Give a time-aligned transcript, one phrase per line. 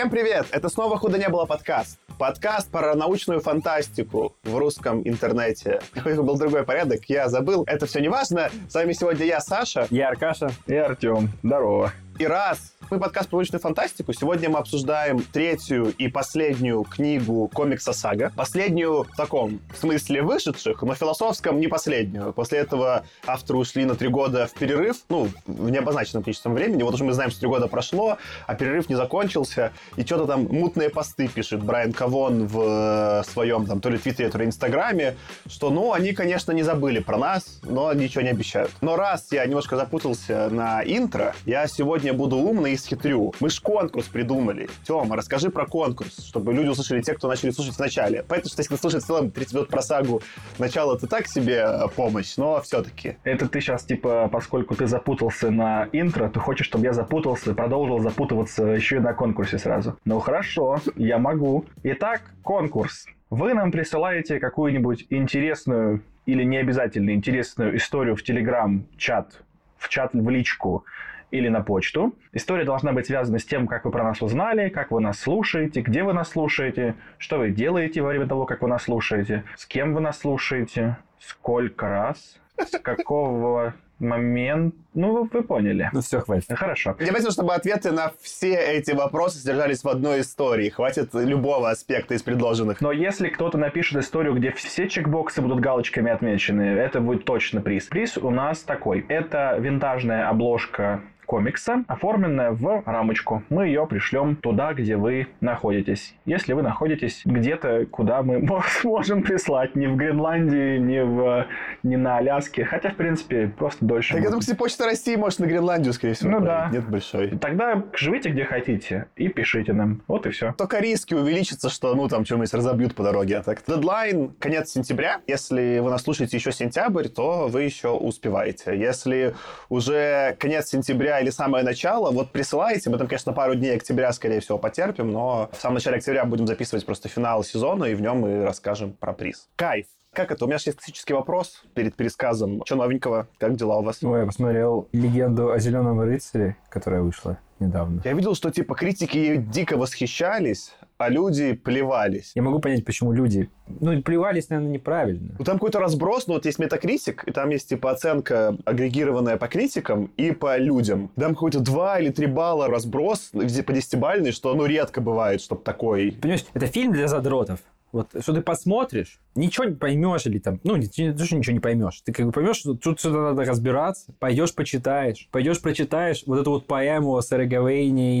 [0.00, 0.46] Всем привет!
[0.50, 1.98] Это снова «Худо не было» подкаст.
[2.18, 5.82] Подкаст про научную фантастику в русском интернете.
[5.92, 7.64] Какой был другой порядок, я забыл.
[7.66, 8.48] Это все не важно.
[8.66, 9.86] С вами сегодня я, Саша.
[9.90, 10.52] Я Аркаша.
[10.66, 11.28] И Артем.
[11.42, 11.92] Здорово.
[12.18, 14.12] И раз мы подкаст про научную фантастику.
[14.12, 18.32] Сегодня мы обсуждаем третью и последнюю книгу комикса «Сага».
[18.34, 22.32] Последнюю в таком смысле вышедших, но философском не последнюю.
[22.32, 26.82] После этого авторы ушли на три года в перерыв, ну, в необозначенном количеством времени.
[26.82, 28.18] Вот уже мы знаем, что три года прошло,
[28.48, 29.70] а перерыв не закончился.
[29.94, 34.38] И что-то там мутные посты пишет Брайан Кавон в своем там то ли Твиттере, то
[34.38, 35.16] ли Инстаграме,
[35.46, 38.72] что, ну, они, конечно, не забыли про нас, но ничего не обещают.
[38.80, 43.32] Но раз я немножко запутался на интро, я сегодня буду умный и схитрю.
[43.40, 44.68] Мы ж конкурс придумали.
[44.84, 48.24] Тёма, расскажи про конкурс, чтобы люди услышали те, кто начали слушать вначале.
[48.26, 50.22] Поэтому, что если слушать в целом 30 минут про сагу,
[50.58, 53.16] начало это так себе э, помощь, но все-таки.
[53.24, 58.00] Это ты сейчас, типа, поскольку ты запутался на интро, ты хочешь, чтобы я запутался, продолжил
[58.00, 59.98] запутываться еще и на конкурсе сразу.
[60.04, 61.64] Ну хорошо, я могу.
[61.82, 63.06] Итак, конкурс.
[63.30, 69.42] Вы нам присылаете какую-нибудь интересную или не обязательно интересную историю в Телеграм-чат,
[69.78, 70.84] в чат в личку,
[71.30, 72.14] или на почту.
[72.32, 75.80] История должна быть связана с тем, как вы про нас узнали, как вы нас слушаете,
[75.80, 79.66] где вы нас слушаете, что вы делаете во время того, как вы нас слушаете, с
[79.66, 84.74] кем вы нас слушаете, сколько раз, с какого момент.
[84.94, 85.88] Ну, вы поняли.
[85.92, 86.46] Ну, все, хватит.
[86.56, 86.96] Хорошо.
[86.98, 90.70] Я хочу, чтобы ответы на все эти вопросы содержались в одной истории.
[90.70, 92.80] Хватит любого аспекта из предложенных.
[92.80, 97.84] Но если кто-то напишет историю, где все чекбоксы будут галочками отмечены, это будет точно приз.
[97.84, 99.04] Приз у нас такой.
[99.08, 103.44] Это винтажная обложка комикса, оформленная в рамочку.
[103.50, 106.16] Мы ее пришлем туда, где вы находитесь.
[106.26, 108.44] Если вы находитесь где-то, куда мы
[108.80, 111.46] сможем прислать, не в Гренландии, не, в,
[111.84, 114.14] не на Аляске, хотя, в принципе, просто дольше.
[114.14, 116.32] Так я думаю, кстати, Почта России может на Гренландию, скорее всего.
[116.32, 116.68] Ну да.
[116.72, 117.38] Нет большой.
[117.38, 120.02] Тогда живите где хотите и пишите нам.
[120.08, 120.52] Вот и все.
[120.58, 123.36] Только риски увеличатся, что, ну, там, что-нибудь разобьют по дороге.
[123.36, 125.20] А так, дедлайн конец сентября.
[125.28, 128.76] Если вы нас слушаете еще сентябрь, то вы еще успеваете.
[128.76, 129.36] Если
[129.68, 132.90] уже конец сентября или самое начало, вот присылайте.
[132.90, 136.46] Мы там, конечно, пару дней октября, скорее всего, потерпим, но в самом начале октября будем
[136.46, 139.48] записывать просто финал сезона, и в нем мы расскажем про приз.
[139.56, 139.86] Кайф!
[140.12, 140.44] Как это?
[140.44, 142.62] У меня есть классический вопрос перед пересказом.
[142.64, 143.28] Что новенького?
[143.38, 144.02] Как дела у вас?
[144.02, 148.02] Ой, я посмотрел легенду о зеленом рыцаре, которая вышла недавно.
[148.04, 152.32] Я видел, что типа критики дико восхищались, а люди плевались.
[152.34, 153.48] Я могу понять, почему люди...
[153.80, 155.34] Ну, плевались, наверное, неправильно.
[155.38, 159.48] Ну, там какой-то разброс, ну, вот есть метакритик, и там есть, типа, оценка, агрегированная по
[159.48, 161.10] критикам и по людям.
[161.16, 165.62] Там какой-то 2 или 3 балла разброс, где по десятибальный, что, ну, редко бывает, чтобы
[165.62, 166.12] такой...
[166.20, 167.60] Понимаешь, это фильм для задротов.
[167.92, 172.00] Вот, что ты посмотришь, ничего не поймешь или там, ну, не, что ничего не поймешь.
[172.04, 176.50] Ты как бы поймешь, что тут что-то надо разбираться, пойдешь почитаешь, пойдешь прочитаешь вот эту
[176.50, 177.46] вот поэму о Сэре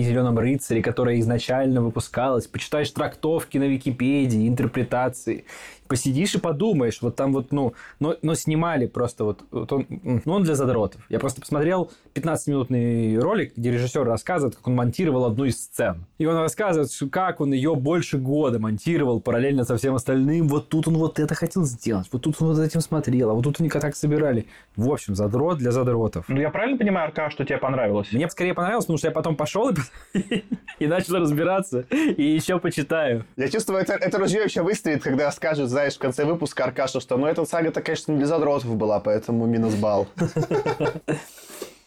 [0.00, 5.44] и Зеленом рыцаре, которая изначально выпускалась, почитаешь трактовки на Википедии, интерпретации,
[5.90, 10.32] посидишь и подумаешь, вот там вот, ну, но, но снимали просто вот, вот он, ну,
[10.32, 11.02] он для задротов.
[11.08, 16.06] Я просто посмотрел 15-минутный ролик, где режиссер рассказывает, как он монтировал одну из сцен.
[16.18, 20.46] И он рассказывает, как он ее больше года монтировал параллельно со всем остальным.
[20.46, 23.42] Вот тут он вот это хотел сделать, вот тут он вот этим смотрел, а вот
[23.42, 24.46] тут они так собирали.
[24.76, 26.26] В общем, задрот для задротов.
[26.28, 28.12] Ну, я правильно понимаю, Арка, что тебе понравилось?
[28.12, 29.70] Мне скорее понравилось, потому что я потом пошел
[30.14, 30.44] и,
[30.78, 33.24] и начал разбираться, и еще почитаю.
[33.36, 37.16] Я чувствую, это, это ружье еще выстрелит, когда скажут, знаешь, в конце выпуска Аркаша, что
[37.16, 40.06] ну эта сага-то, конечно, не для задротов была, поэтому минус балл.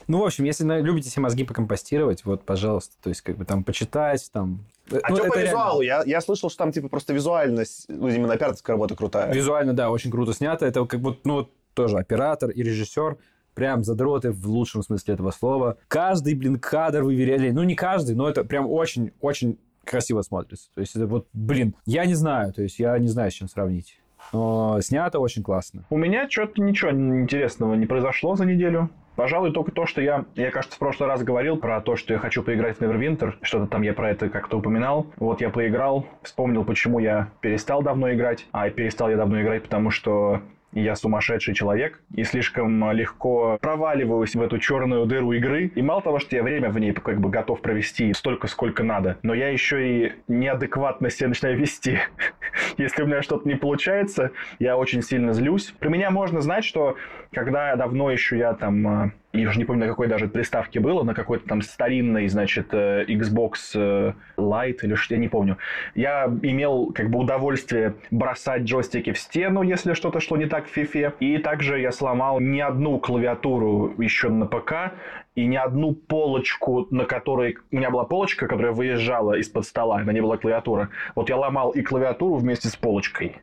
[0.05, 3.63] Ну, в общем, если любите себе мозги покомпостировать, вот, пожалуйста, то есть, как бы там
[3.63, 4.65] почитать, там...
[4.91, 5.81] А ну, что по визуалу?
[5.81, 9.33] Я, я слышал, что там, типа, просто визуальность, ну, именно операторская работа крутая.
[9.33, 10.65] Визуально, да, очень круто снято.
[10.65, 13.17] Это как бы, ну, тоже оператор и режиссер
[13.53, 15.77] прям задроты в лучшем смысле этого слова.
[15.87, 17.51] Каждый, блин, кадр выверяли.
[17.51, 20.69] Ну, не каждый, но это прям очень-очень красиво смотрится.
[20.73, 23.47] То есть это вот, блин, я не знаю, то есть я не знаю, с чем
[23.47, 23.99] сравнить.
[24.31, 25.83] Но снято очень классно.
[25.89, 28.89] У меня что-то ничего интересного не произошло за неделю.
[29.15, 32.19] Пожалуй, только то, что я, я, кажется, в прошлый раз говорил про то, что я
[32.19, 33.33] хочу поиграть в Neverwinter.
[33.41, 35.05] Что-то там я про это как-то упоминал.
[35.17, 38.47] Вот я поиграл, вспомнил, почему я перестал давно играть.
[38.51, 40.41] А перестал я давно играть, потому что
[40.81, 45.71] я сумасшедший человек и слишком легко проваливаюсь в эту черную дыру игры.
[45.75, 49.17] И мало того, что я время в ней как бы готов провести столько, сколько надо,
[49.23, 51.99] но я еще и неадекватно себя начинаю вести.
[52.77, 55.73] Если у меня что-то не получается, я очень сильно злюсь.
[55.79, 56.95] Про меня можно знать, что
[57.31, 61.15] когда давно еще я там я уже не помню, на какой даже приставке было, на
[61.15, 65.57] какой-то там старинной, значит, э, Xbox э, Lite или что, я не помню.
[65.95, 70.77] Я имел как бы удовольствие бросать джойстики в стену, если что-то шло не так в
[70.77, 71.15] FIFA.
[71.19, 74.93] И также я сломал не одну клавиатуру еще на ПК,
[75.35, 77.57] и ни одну полочку, на которой...
[77.71, 80.89] У меня была полочка, которая выезжала из-под стола, на ней была клавиатура.
[81.15, 83.37] Вот я ломал и клавиатуру вместе с полочкой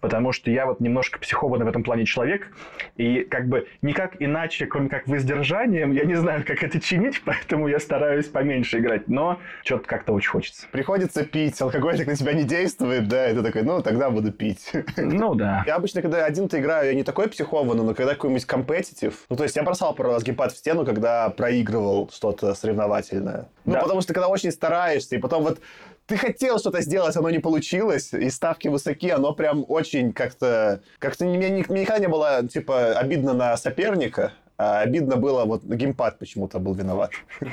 [0.00, 2.48] потому что я вот немножко психованный в этом плане человек,
[2.96, 7.68] и как бы никак иначе, кроме как воздержанием, я не знаю, как это чинить, поэтому
[7.68, 10.66] я стараюсь поменьше играть, но что-то как-то очень хочется.
[10.70, 14.32] Приходится пить, алкоголь так на тебя не действует, да, и ты такой, ну, тогда буду
[14.32, 14.70] пить.
[14.96, 15.64] Ну, да.
[15.66, 19.42] Я обычно, когда один-то играю, я не такой психованный, но когда какой-нибудь компетитив, ну, то
[19.44, 23.48] есть я бросал пару раз геймпад в стену, когда проигрывал что-то соревновательное.
[23.64, 23.80] Ну, Да.
[23.80, 25.60] потому что когда очень стараешься, и потом вот
[26.08, 30.80] ты хотел что-то сделать, оно не получилось, и ставки высоки, оно прям очень как-то...
[30.98, 36.18] Как-то мне, мне никогда не было, типа, обидно на соперника, а обидно было, вот геймпад
[36.18, 37.12] почему-то был виноват.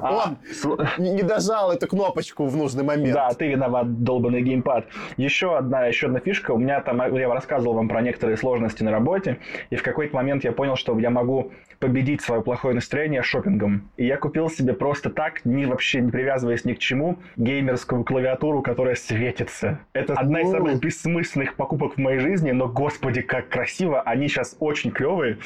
[0.00, 0.34] А,
[0.64, 3.14] Он не не дожал эту кнопочку в нужный момент.
[3.14, 4.86] Да, ты виноват, долбанный геймпад.
[5.16, 6.52] Еще одна, еще одна фишка.
[6.52, 9.38] У меня там, я рассказывал вам про некоторые сложности на работе,
[9.70, 13.90] и в какой-то момент я понял, что я могу победить свое плохое настроение шопингом.
[13.96, 18.62] И я купил себе просто так, ни вообще не привязываясь ни к чему, геймерскую клавиатуру,
[18.62, 19.78] которая светится.
[19.92, 24.00] Это одна из самых бессмысленных покупок в моей жизни, но, господи, как красиво.
[24.02, 25.38] Они сейчас очень клевые.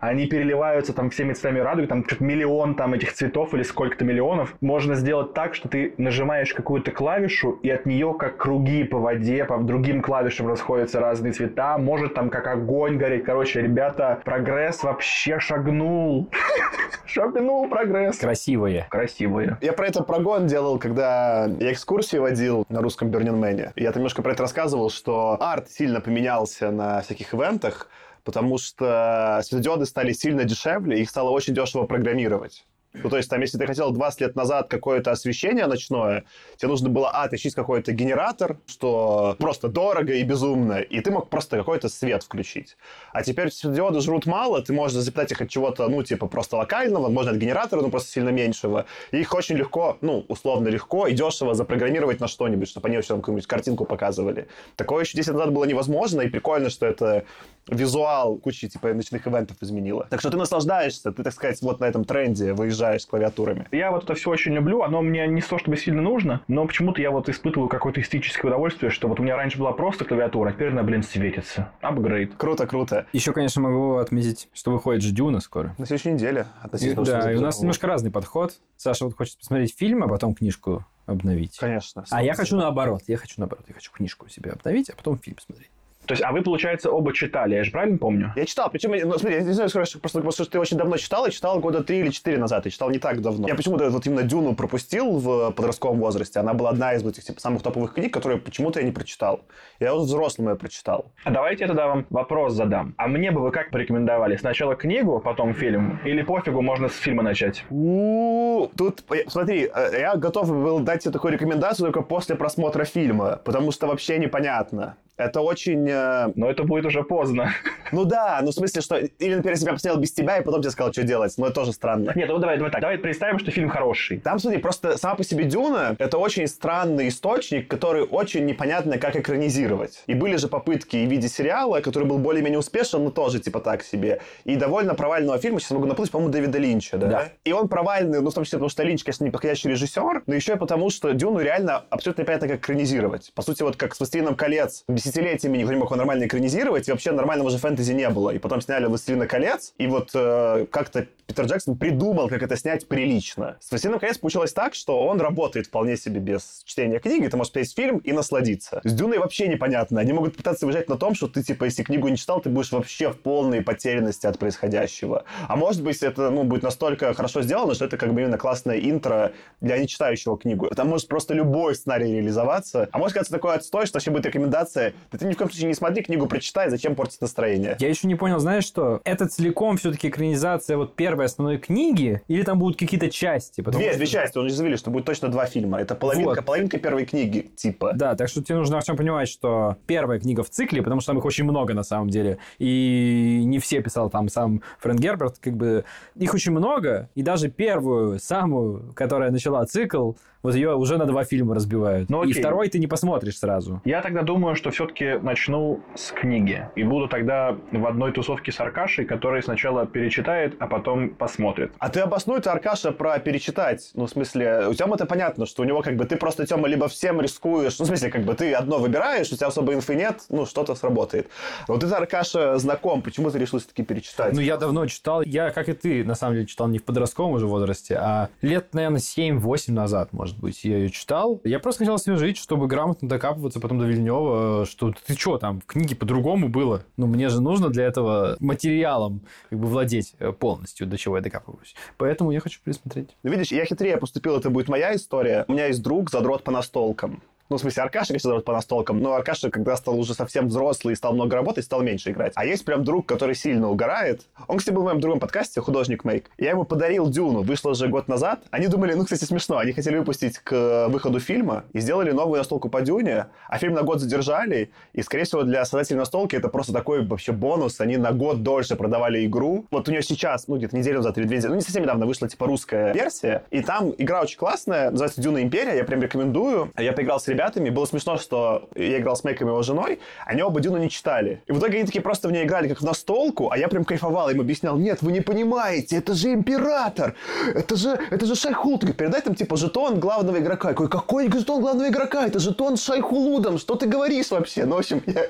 [0.00, 0.53] Они переливаются
[0.92, 4.54] там всеми цветами радуги, там что-то миллион там этих цветов или сколько-то миллионов.
[4.60, 9.44] Можно сделать так, что ты нажимаешь какую-то клавишу, и от нее как круги по воде,
[9.44, 11.78] по другим клавишам расходятся разные цвета.
[11.78, 13.24] Может там как огонь гореть.
[13.24, 16.28] Короче, ребята, прогресс вообще шагнул.
[17.06, 18.18] Шагнул прогресс.
[18.18, 18.86] Красивые.
[18.90, 19.58] Красивые.
[19.60, 23.70] Я про это прогон делал, когда я экскурсии водил на русском Man.
[23.76, 27.88] Я там немножко про это рассказывал, что арт сильно поменялся на всяких ивентах,
[28.24, 32.66] потому что светодиоды стали сильно дешевле, их стало очень дешево программировать.
[32.94, 36.24] Ну, то есть, там, если ты хотел 20 лет назад какое-то освещение ночное,
[36.56, 41.28] тебе нужно было, а, тащить какой-то генератор, что просто дорого и безумно, и ты мог
[41.28, 42.76] просто какой-то свет включить.
[43.12, 47.08] А теперь светодиоды жрут мало, ты можешь запитать их от чего-то, ну, типа, просто локального,
[47.08, 48.86] можно от генератора, но просто сильно меньшего.
[49.10, 53.18] И их очень легко, ну, условно легко и дешево запрограммировать на что-нибудь, чтобы они там
[53.18, 54.46] какую-нибудь картинку показывали.
[54.76, 57.24] Такое еще 10 лет назад было невозможно, и прикольно, что это
[57.66, 60.06] визуал кучи, типа, ночных ивентов изменило.
[60.10, 63.66] Так что ты наслаждаешься, ты, так сказать, вот на этом тренде выезжаешь с клавиатурами.
[63.72, 67.00] Я вот это все очень люблю, оно мне не то чтобы сильно нужно, но почему-то
[67.00, 70.52] я вот испытываю какое-то эстетическое удовольствие, что вот у меня раньше была просто клавиатура, а
[70.52, 71.72] теперь она, блин, светится.
[71.80, 72.34] Апгрейд.
[72.36, 73.06] Круто, круто.
[73.12, 75.74] Еще, конечно, могу отметить, что выходит же Дюна скоро.
[75.78, 77.04] На следующей неделе И- относительно.
[77.04, 78.52] да, что и у нас немножко разный подход.
[78.76, 81.58] Саша вот хочет посмотреть фильм, а потом книжку обновить.
[81.58, 82.04] Конечно.
[82.10, 83.02] А я хочу наоборот.
[83.06, 83.64] Я хочу наоборот.
[83.68, 85.70] Я хочу книжку себе обновить, а потом фильм смотреть.
[86.06, 88.32] То есть, а вы, получается, оба читали, я же правильно помню?
[88.36, 90.96] Я читал, причем, ну, смотри, я не знаю, скажешь, просто потому что ты очень давно
[90.96, 93.48] читал, я читал года три или четыре назад, я читал не так давно.
[93.48, 97.24] Я почему-то вот именно Дюну пропустил в подростковом возрасте, она была одна из вот этих
[97.24, 99.42] типа, самых топовых книг, которые почему-то я не прочитал.
[99.80, 101.12] Я вот взрослым ее прочитал.
[101.24, 102.94] А давайте я тогда вам вопрос задам.
[102.96, 104.36] А мне бы вы как порекомендовали?
[104.36, 106.00] Сначала книгу, потом фильм?
[106.04, 107.64] Или пофигу, можно с фильма начать?
[107.70, 112.84] У, Тут, э, смотри, э, я готов был дать тебе такую рекомендацию только после просмотра
[112.84, 114.96] фильма, потому что вообще непонятно.
[115.16, 115.88] Это очень...
[115.88, 117.52] э, Но это будет уже поздно.
[117.92, 118.96] Ну да, ну в смысле, что...
[118.96, 121.34] Или, например, если бы я посмотрел без тебя, и потом тебе сказал, что делать.
[121.36, 122.12] Но это тоже странно.
[122.16, 122.80] Нет, ну давай, давай так.
[122.80, 124.18] Давай представим, что фильм хороший.
[124.18, 129.14] Там, смотри, просто сама по себе Дюна— это очень странный источник, который очень непонятно, как
[129.14, 130.02] экранизировать.
[130.08, 133.60] И были же попытки и в виде сериала, который был более-менее успешен, но тоже типа
[133.60, 134.20] так себе.
[134.44, 137.06] И довольно провального фильма, сейчас могу наплыть, по-моему, Дэвида Линча, да?
[137.06, 137.28] Да.
[137.44, 140.34] И он провальный, ну, в том числе потому, что Линч, конечно, не подходящий режиссер, но
[140.34, 143.30] еще и потому, что Дюну реально абсолютно непонятно, как экранизировать.
[143.34, 146.90] По сути, вот как с «Властелином колец» десятилетиями никто не мог его нормально экранизировать, и
[146.90, 148.30] вообще нормального же фэнтези не было.
[148.30, 152.86] И потом сняли «Властелина колец», и вот э, как-то Питер Джексон придумал, как это снять
[152.88, 153.56] прилично.
[153.60, 157.52] С «Властелином колец» получилось так, что он работает вполне себе без чтения книги, ты можешь
[157.52, 158.80] посмотреть фильм и насладиться.
[158.84, 160.00] С «Дюной» вообще непонятно.
[160.00, 162.72] Они могут пытаться выезжать на том, что ты, типа, если книгу не читал, ты будешь
[162.72, 165.24] вообще в полной потерянности от происходящего.
[165.48, 168.78] А может быть, это, ну, будет настолько хорошо сделано, что это как бы именно классное
[168.78, 170.68] интро для нечитающего книгу.
[170.74, 172.88] Там может просто любой сценарий реализоваться.
[172.92, 175.68] А может казаться такой отстой, что вообще будет рекомендация, да ты ни в коем случае
[175.68, 177.76] не смотри книгу, прочитай, зачем портить настроение.
[177.80, 179.00] Я еще не понял, знаешь что?
[179.04, 183.60] Это целиком все-таки экранизация вот первой основной книги, или там будут какие-то части?
[183.60, 185.80] Две, что- две части, он же заявили, что будет точно два фильма.
[185.80, 186.44] Это половинка, Вот.
[186.44, 187.92] половинка первой книги, типа.
[187.94, 191.18] Да, так что тебе нужно, Артем, понимать, что первая книга в цикле, потому что там
[191.18, 195.56] их очень много на самом деле, и не все писал там сам Фрэнк Герберт, как
[195.56, 195.84] бы
[196.16, 200.12] их очень много, и даже первую, самую, которая начала цикл,
[200.44, 202.10] вот ее уже на два фильма разбивают.
[202.10, 203.80] Ну, и второй ты не посмотришь сразу.
[203.84, 206.68] Я тогда думаю, что все-таки начну с книги.
[206.76, 211.72] И буду тогда в одной тусовке с Аркашей, который сначала перечитает, а потом посмотрит.
[211.78, 213.90] А ты обоснуй, ты, Аркаша, про перечитать.
[213.94, 216.68] Ну, в смысле, у Тёмы это понятно, что у него как бы ты просто, Тёма,
[216.68, 219.94] либо всем рискуешь, ну, в смысле, как бы ты одно выбираешь, у тебя особо инфы
[219.94, 221.28] нет, ну, что-то сработает.
[221.68, 224.34] Вот ты, Аркаша, знаком, почему ты решил все-таки перечитать?
[224.34, 225.22] Ну, я давно читал.
[225.22, 228.74] Я, как и ты, на самом деле, читал не в подростковом уже возрасте, а лет,
[228.74, 231.40] наверное, 7-8 назад, может быть, я ее читал.
[231.44, 235.66] Я просто хотел освежить, чтобы грамотно докапываться потом до Вильнева, что ты что, там, в
[235.66, 236.84] книге по-другому было?
[236.96, 241.22] Ну, мне же нужно для этого материалом как бы владеть э, полностью, до чего я
[241.22, 241.74] докапываюсь.
[241.96, 243.16] Поэтому я хочу пересмотреть.
[243.22, 245.44] Ну, видишь, я хитрее поступил, это будет моя история.
[245.48, 247.22] У меня есть друг, задрот по настолкам.
[247.50, 250.92] Ну, в смысле, Аркаша, конечно, задрот по настолкам, но Аркаша, когда стал уже совсем взрослый
[250.92, 252.32] и стал много работать, стал меньше играть.
[252.36, 254.22] А есть прям друг, который сильно угорает.
[254.48, 256.30] Он, кстати, был в моем другом подкасте, художник Мейк.
[256.38, 258.40] Я ему подарил Дюну, вышло же год назад.
[258.50, 262.68] Они думали, ну, кстати, смешно, они хотели выпустить к выходу фильма и сделали новую настолку
[262.68, 266.72] по Дюне, а фильм на год задержали, и, скорее всего, для создателей настолки это просто
[266.72, 267.80] такой вообще бонус.
[267.80, 269.66] Они на год дольше продавали игру.
[269.70, 272.06] Вот у нее сейчас, ну, где-то неделю назад или две недели, ну, не совсем недавно
[272.06, 276.72] вышла, типа, русская версия, и там игра очень классная, называется Дюна Империя, я прям рекомендую.
[276.78, 280.42] Я поиграл с ребятами, было смешно, что я играл с Мэйком и его женой, они
[280.42, 281.42] оба Дюну не читали.
[281.46, 283.84] И в итоге они такие просто в ней играли как в настолку, а я прям
[283.84, 287.14] кайфовал, им объяснял, нет, вы не понимаете, это же император,
[287.54, 288.78] это же, это же Шайхул.
[288.78, 290.68] Передай там типа жетон главного игрока.
[290.68, 292.26] Я Какой, какой жетон главного игрока?
[292.26, 294.64] Это жетон Шайхулудом, что ты говоришь вообще?
[294.64, 295.26] Ну, в общем, я...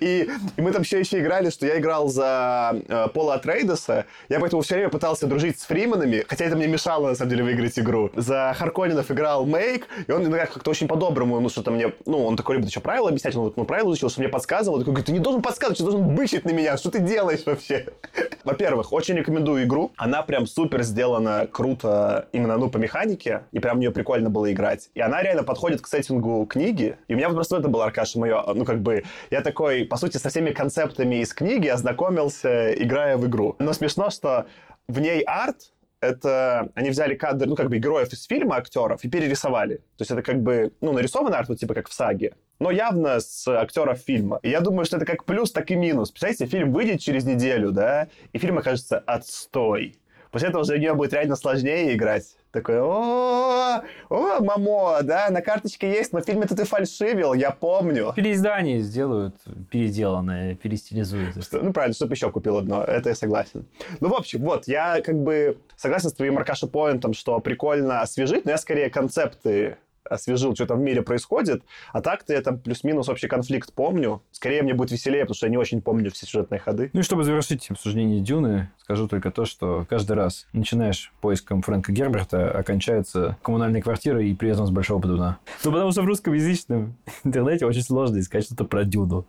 [0.00, 4.06] И, и мы там все еще играли, что я играл за э, Пола Атрейдеса.
[4.28, 7.44] Я поэтому все время пытался дружить с Фриманами, хотя это мне мешало, на самом деле,
[7.44, 8.10] выиграть игру.
[8.14, 11.92] За Харконинов играл Мейк, и он иногда как-то очень по-доброму, ну, что-то мне...
[12.06, 14.78] Ну, он такой любит еще правила объяснять, он вот, ну, правила учил, что мне подсказывал.
[14.78, 17.86] Такой, говорит, ты не должен подсказывать, ты должен бычить на меня, что ты делаешь вообще?
[18.44, 19.92] Во-первых, очень рекомендую игру.
[19.96, 24.52] Она прям супер сделана круто именно, ну, по механике, и прям в нее прикольно было
[24.52, 24.90] играть.
[24.94, 26.96] И она реально подходит к сеттингу книги.
[27.08, 30.16] И у меня просто это было, Аркаша, мое, ну, как бы, я такой, по сути,
[30.16, 33.56] со всеми концептами из книги ознакомился, играя в игру.
[33.58, 34.46] Но смешно, что
[34.88, 39.08] в ней арт, это они взяли кадры, ну, как бы героев из фильма, актеров, и
[39.08, 39.76] перерисовали.
[39.76, 43.20] То есть это как бы, ну, нарисованный арт, вот, типа как в саге, но явно
[43.20, 44.38] с актеров фильма.
[44.42, 46.10] И я думаю, что это как плюс, так и минус.
[46.10, 49.98] Представляете, фильм выйдет через неделю, да, и фильм окажется отстой.
[50.30, 52.36] После этого уже у нее будет реально сложнее играть.
[52.54, 58.12] Такой, о, о, мамо, да, на карточке есть, но в фильме-то ты фальшивил, я помню.
[58.14, 59.34] Переиздание сделают,
[59.72, 61.42] переделанное, перестилизуют.
[61.44, 63.66] Что- ну, правильно, чтобы еще купил одно, это я согласен.
[63.98, 68.44] Ну, в общем, вот, я как бы согласен с твоим, Аркаша, поинтом, что прикольно освежить,
[68.44, 69.76] но я скорее концепты
[70.08, 74.22] освежил, что там в мире происходит, а так-то я там плюс-минус общий конфликт помню.
[74.32, 76.90] Скорее мне будет веселее, потому что я не очень помню все сюжетные ходы.
[76.92, 81.92] Ну и чтобы завершить обсуждение Дюны, скажу только то, что каждый раз начинаешь поиском Фрэнка
[81.92, 85.38] Герберта, окончается коммунальной квартирой и приветом с Большого Бодуна.
[85.64, 89.26] Ну, потому что в русскоязычном интернете очень сложно искать что-то про Дюну.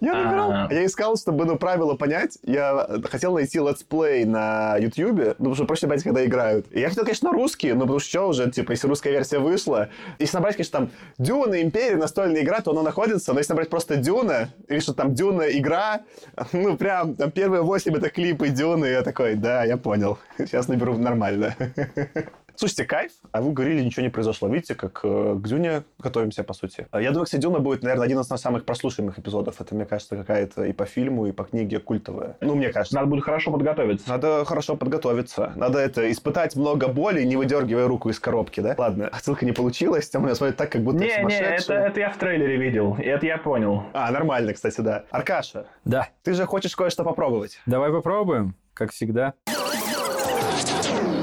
[0.00, 0.50] Я набирал.
[0.52, 0.68] А.
[0.70, 2.38] Я искал, чтобы, ну, правила понять.
[2.42, 6.66] Я хотел найти летсплей на Ютьюбе, ну, потому что проще понять, когда играют.
[6.70, 9.88] И я хотел, конечно, русские, но потому что что уже, типа, если русская версия вышла.
[10.18, 13.32] Если набрать, конечно, там Дюна, Империя, настольная игра, то оно находится.
[13.32, 16.02] Но если набрать просто Дюна, или что там Дюна игра,
[16.52, 20.18] ну, прям, там первые восемь это клипы Дюны, я такой, да, я понял.
[20.38, 21.54] Сейчас наберу нормально.
[22.58, 24.48] Слушайте, кайф, а вы говорили, ничего не произошло.
[24.48, 26.88] Видите, как э, к Дюне готовимся, по сути.
[26.92, 29.60] Я думаю, кстати, Дюна будет, наверное, один из самых прослушиваемых эпизодов.
[29.60, 32.36] Это, мне кажется, какая-то и по фильму, и по книге культовая.
[32.40, 32.96] Ну, мне кажется.
[32.96, 34.08] Надо будет хорошо подготовиться.
[34.10, 35.52] Надо хорошо подготовиться.
[35.54, 38.74] Надо это испытать много боли, не выдергивая руку из коробки, да?
[38.76, 42.00] Ладно, отсылка не получилась, там меня смотрит так, как будто я Не, не, это, это
[42.00, 43.84] я в трейлере видел, и это я понял.
[43.92, 45.04] А, нормально, кстати, да.
[45.12, 47.60] Аркаша, Да, ты же хочешь кое-что попробовать.
[47.66, 49.34] давай попробуем, как всегда.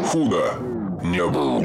[0.08, 0.54] Худо
[1.12, 1.64] не было.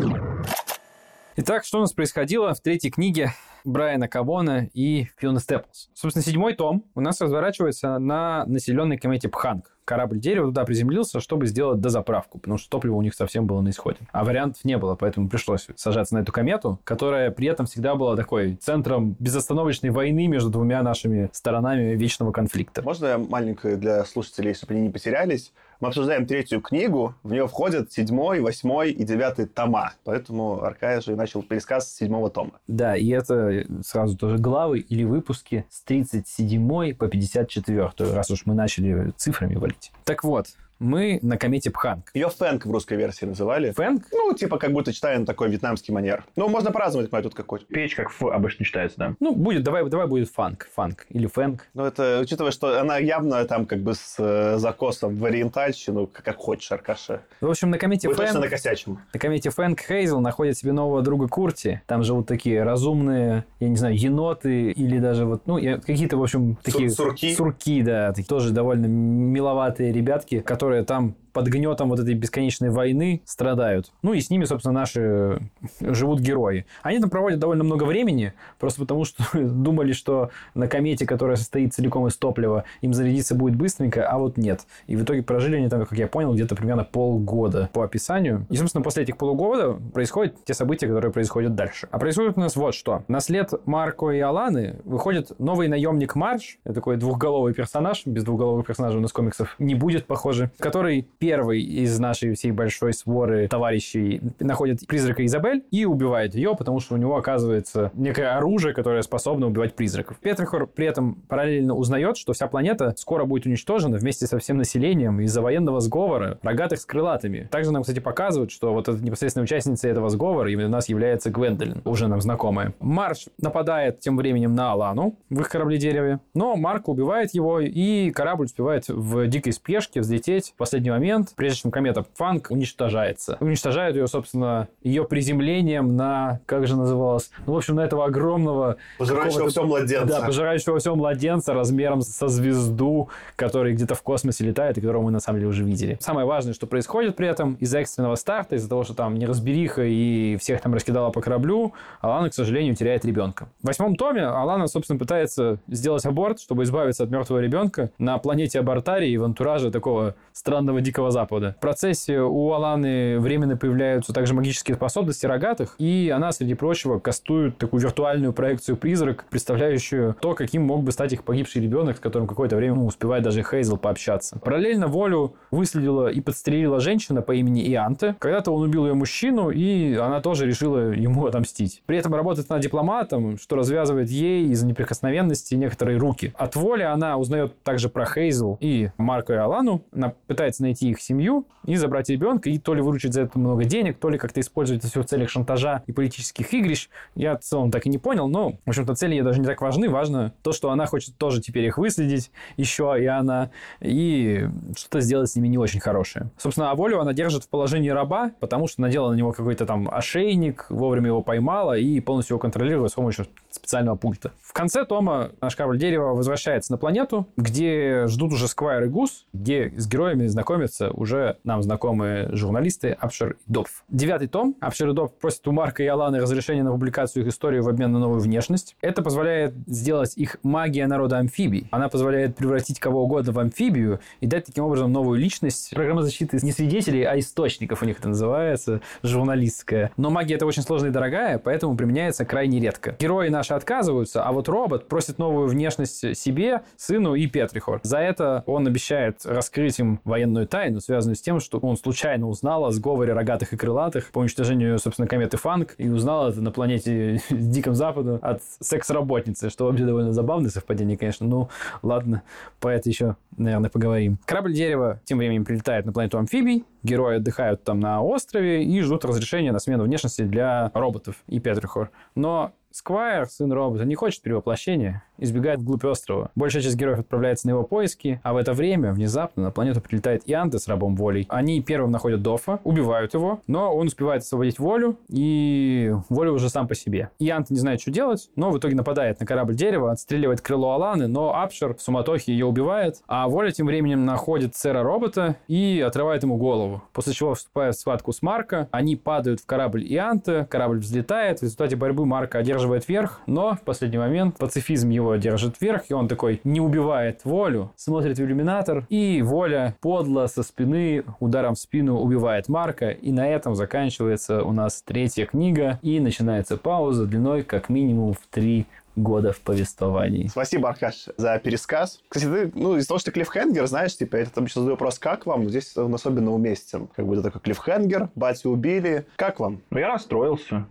[1.36, 3.32] Итак, что у нас происходило в третьей книге
[3.64, 5.90] Брайана Кабона и Фиона Степлс?
[5.94, 9.76] Собственно, седьмой том у нас разворачивается на населенной комете Пханг.
[9.90, 13.70] Корабль дерева туда приземлился, чтобы сделать дозаправку, потому что топливо у них совсем было на
[13.70, 13.98] исходе.
[14.12, 18.14] А вариантов не было, поэтому пришлось сажаться на эту комету, которая при этом всегда была
[18.14, 22.82] такой центром безостановочной войны между двумя нашими сторонами вечного конфликта.
[22.82, 25.52] Можно я маленькое для слушателей, чтобы они не потерялись?
[25.80, 29.94] Мы обсуждаем третью книгу, в нее входят седьмой, восьмой и девятый тома.
[30.04, 32.52] Поэтому Аркадий же и начал пересказ с седьмого тома.
[32.68, 38.52] Да, и это сразу тоже главы или выпуски с 37 по 54, раз уж мы
[38.52, 39.79] начали цифрами валить.
[40.04, 40.48] Так вот,
[40.80, 42.10] мы на комете Пханг.
[42.14, 43.70] Ее Фэнк в русской версии называли.
[43.70, 44.06] Фэнк?
[44.12, 46.24] Ну, типа, как будто читаем такой вьетнамский манер.
[46.34, 47.66] Ну, можно праздновать мой тут какой-то.
[47.66, 49.14] Печь как Ф обычно читается, да.
[49.20, 51.66] Ну, будет, давай, давай будет фанк, фанк или фэнк.
[51.74, 56.24] Ну, это, учитывая, что она явно там как бы с э, закосом в ориентальщину, как,
[56.24, 57.20] как хочешь, Аркаша.
[57.40, 58.98] В общем, на комете точно Фэнк, накосячим.
[59.12, 61.82] на комете Фэнк Хейзел находит себе нового друга Курти.
[61.86, 66.56] Там живут такие разумные, я не знаю, еноты или даже вот, ну, какие-то, в общем,
[66.62, 66.88] такие...
[66.88, 67.34] сурки?
[67.34, 68.08] Сурки, да.
[68.12, 73.92] Такие тоже довольно миловатые ребятки, которые там под гнетом вот этой бесконечной войны страдают.
[74.02, 75.40] Ну и с ними, собственно, наши
[75.80, 76.66] живут герои.
[76.82, 81.74] Они там проводят довольно много времени, просто потому что думали, что на комете, которая состоит
[81.74, 84.66] целиком из топлива, им зарядиться будет быстренько, а вот нет.
[84.86, 88.46] И в итоге прожили они там, как я понял, где-то примерно полгода по описанию.
[88.50, 91.88] И, собственно, после этих полугода происходят те события, которые происходят дальше.
[91.90, 93.04] А происходит у нас вот что.
[93.08, 98.98] На след Марко и Аланы выходит новый наемник Марш, такой двухголовый персонаж, без двухголовых персонажей
[98.98, 104.86] у нас комиксов не будет, похоже, который первый из нашей всей большой своры товарищей находит
[104.86, 109.74] призрака Изабель и убивает ее, потому что у него оказывается некое оружие, которое способно убивать
[109.74, 110.16] призраков.
[110.18, 115.20] Петрихор при этом параллельно узнает, что вся планета скоро будет уничтожена вместе со всем населением
[115.20, 117.48] из-за военного сговора рогатых с крылатыми.
[117.50, 121.28] Также нам, кстати, показывают, что вот эта непосредственная участница этого сговора именно у нас является
[121.30, 122.72] Гвендолин, уже нам знакомая.
[122.80, 128.46] Марш нападает тем временем на Алану в их корабле-дереве, но Марк убивает его, и корабль
[128.46, 133.36] успевает в дикой спешке взлететь в последний момент, прежде чем комета Фанк уничтожается.
[133.40, 138.76] Уничтожают ее, собственно, ее приземлением на, как же называлось, ну, в общем, на этого огромного...
[138.98, 140.06] Пожирающего все младенца.
[140.06, 145.10] Да, пожирающего все младенца размером со звезду, который где-то в космосе летает и которого мы
[145.10, 145.96] на самом деле уже видели.
[146.00, 150.36] Самое важное, что происходит при этом, из-за экстренного старта, из-за того, что там неразбериха и
[150.36, 153.48] всех там раскидала по кораблю, Алана, к сожалению, теряет ребенка.
[153.62, 158.60] В восьмом томе Алана, собственно, пытается сделать аборт, чтобы избавиться от мертвого ребенка на планете
[158.60, 161.54] Абортарии в антураже такого странного Дикого Запада.
[161.56, 167.56] В процессе у Аланы временно появляются также магические способности рогатых, и она, среди прочего, кастует
[167.56, 172.28] такую виртуальную проекцию призрак, представляющую то, каким мог бы стать их погибший ребенок, с которым
[172.28, 174.38] какое-то время ну, успевает даже Хейзел пообщаться.
[174.38, 178.16] Параллельно Волю выследила и подстрелила женщина по имени Ианте.
[178.18, 181.82] Когда-то он убил ее мужчину, и она тоже решила ему отомстить.
[181.86, 186.34] При этом работает она дипломатом, что развязывает ей из-за неприкосновенности некоторые руки.
[186.36, 189.82] От воли она узнает также про Хейзел и Марка и Алану.
[189.92, 193.64] Она пытается найти их семью и забрать ребенка, и то ли выручить за это много
[193.64, 196.88] денег, то ли как-то использовать это все в целях шантажа и политических игрищ.
[197.14, 199.60] Я в целом так и не понял, но, в общем-то, цели ей даже не так
[199.60, 199.88] важны.
[199.88, 203.50] Важно то, что она хочет тоже теперь их выследить, еще и она,
[203.80, 206.30] и что-то сделать с ними не очень хорошее.
[206.38, 209.88] Собственно, а волю она держит в положении раба, потому что надела на него какой-то там
[209.90, 214.32] ошейник, вовремя его поймала и полностью его контролирует с помощью специального пульта.
[214.42, 219.26] В конце тома наш корабль дерева возвращается на планету, где ждут уже Сквайр и Гус,
[219.32, 223.84] где с героями знакомятся уже нам знакомые журналисты Апшер и Допф.
[223.88, 224.56] Девятый том.
[224.60, 227.92] Апшер и Допф просят у Марка и Аланы разрешения на публикацию их истории в обмен
[227.92, 228.76] на новую внешность.
[228.80, 231.68] Это позволяет сделать их магия народа амфибий.
[231.70, 235.72] Она позволяет превратить кого угодно в амфибию и дать таким образом новую личность.
[235.74, 239.90] Программа защиты не свидетелей, а источников у них это называется, журналистская.
[239.96, 242.96] Но магия это очень сложная и дорогая, поэтому применяется крайне редко.
[242.98, 247.80] Герои наши отказываются, а вот робот просит новую внешность себе, сыну и Петрихор.
[247.82, 252.66] За это он обещает раскрыть им военную тайну, связанную с тем, что он случайно узнал
[252.66, 257.20] о сговоре рогатых и крылатых по уничтожению, собственно, кометы Фанк, и узнал это на планете
[257.30, 261.26] Диком Западу от секс-работницы, что вообще довольно забавное совпадение, конечно.
[261.26, 261.48] Ну,
[261.82, 262.22] ладно,
[262.60, 264.18] по это еще, наверное, поговорим.
[264.24, 269.04] Корабль дерева тем временем прилетает на планету амфибий, герои отдыхают там на острове и ждут
[269.04, 271.90] разрешения на смену внешности для роботов и Петрихор.
[272.14, 276.30] Но Сквайр, сын робота, не хочет перевоплощения, избегает вглубь острова.
[276.34, 280.22] Большая часть героев отправляется на его поиски, а в это время внезапно на планету прилетает
[280.26, 281.26] Ианте с рабом волей.
[281.28, 286.66] Они первым находят Дофа, убивают его, но он успевает освободить волю, и воля уже сам
[286.68, 287.10] по себе.
[287.18, 291.06] Ианте не знает, что делать, но в итоге нападает на корабль дерева, отстреливает крыло Аланы,
[291.06, 296.22] но Апшер в суматохе ее убивает, а воля тем временем находит сэра робота и отрывает
[296.22, 296.82] ему голову.
[296.92, 301.42] После чего вступает в схватку с Марко, они падают в корабль Ианте, корабль взлетает, в
[301.42, 306.08] результате борьбы Марко одерживает верх, но в последний момент пацифизм его держит вверх, и он
[306.08, 311.98] такой не убивает волю, смотрит в иллюминатор, и воля подло со спины ударом в спину
[311.98, 317.68] убивает Марка, и на этом заканчивается у нас третья книга, и начинается пауза длиной как
[317.68, 320.28] минимум в три года в повествовании.
[320.28, 322.00] Спасибо, Аркаш, за пересказ.
[322.08, 324.98] Кстати, ты, ну, из-за того, что ты клиффхенгер, знаешь, типа, я там обычно задаю вопрос,
[324.98, 325.48] как вам?
[325.48, 326.88] Здесь он особенно уместен.
[326.94, 329.06] Как бы это такой клиффхенгер, батю убили.
[329.16, 329.62] Как вам?
[329.70, 330.66] Ну, я расстроился.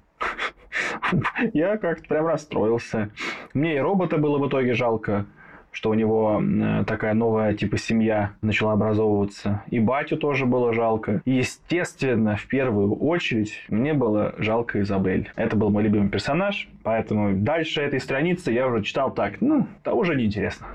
[1.54, 3.10] Я как-то прям расстроился.
[3.54, 5.26] Мне и робота было в итоге жалко.
[5.72, 9.64] что у него э, такая новая типа семья начала образовываться.
[9.70, 11.22] И батю тоже было жалко.
[11.26, 15.32] И, естественно, в первую очередь мне было жалко Изабель.
[15.36, 19.94] Это был мой любимый персонаж, поэтому дальше этой страницы я уже читал так, ну, это
[19.94, 20.68] уже неинтересно.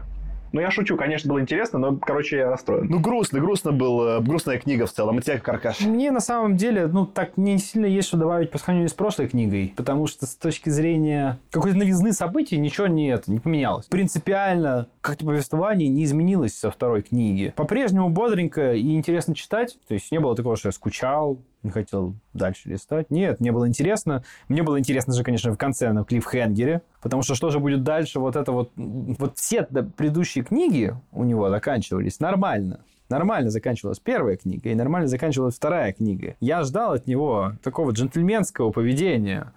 [0.55, 2.87] Ну, я шучу, конечно, было интересно, но, короче, я расстроен.
[2.89, 5.19] Ну, грустно, грустно был, грустная книга в целом.
[5.19, 5.81] И тебе, Каркаш?
[5.81, 9.29] Мне на самом деле, ну, так не сильно есть что добавить по сравнению с прошлой
[9.29, 13.87] книгой, потому что с точки зрения какой-то новизны событий ничего нет, не поменялось.
[13.87, 17.53] Принципиально как-то повествование не изменилось со второй книги.
[17.57, 22.15] По-прежнему бодренько и интересно читать, то есть не было такого, что я скучал, не хотел
[22.33, 23.11] дальше листать.
[23.11, 24.23] Нет, мне было интересно.
[24.49, 28.21] Мне было интересно же, конечно, в конце на клиффхенгере, потому что что же будет дальше,
[28.21, 28.71] вот это вот...
[28.77, 32.81] Вот все предыдущие книги у него заканчивались нормально.
[33.09, 36.37] Нормально заканчивалась первая книга и нормально заканчивалась вторая книга.
[36.41, 39.53] Я ждал от него такого джентльменского поведения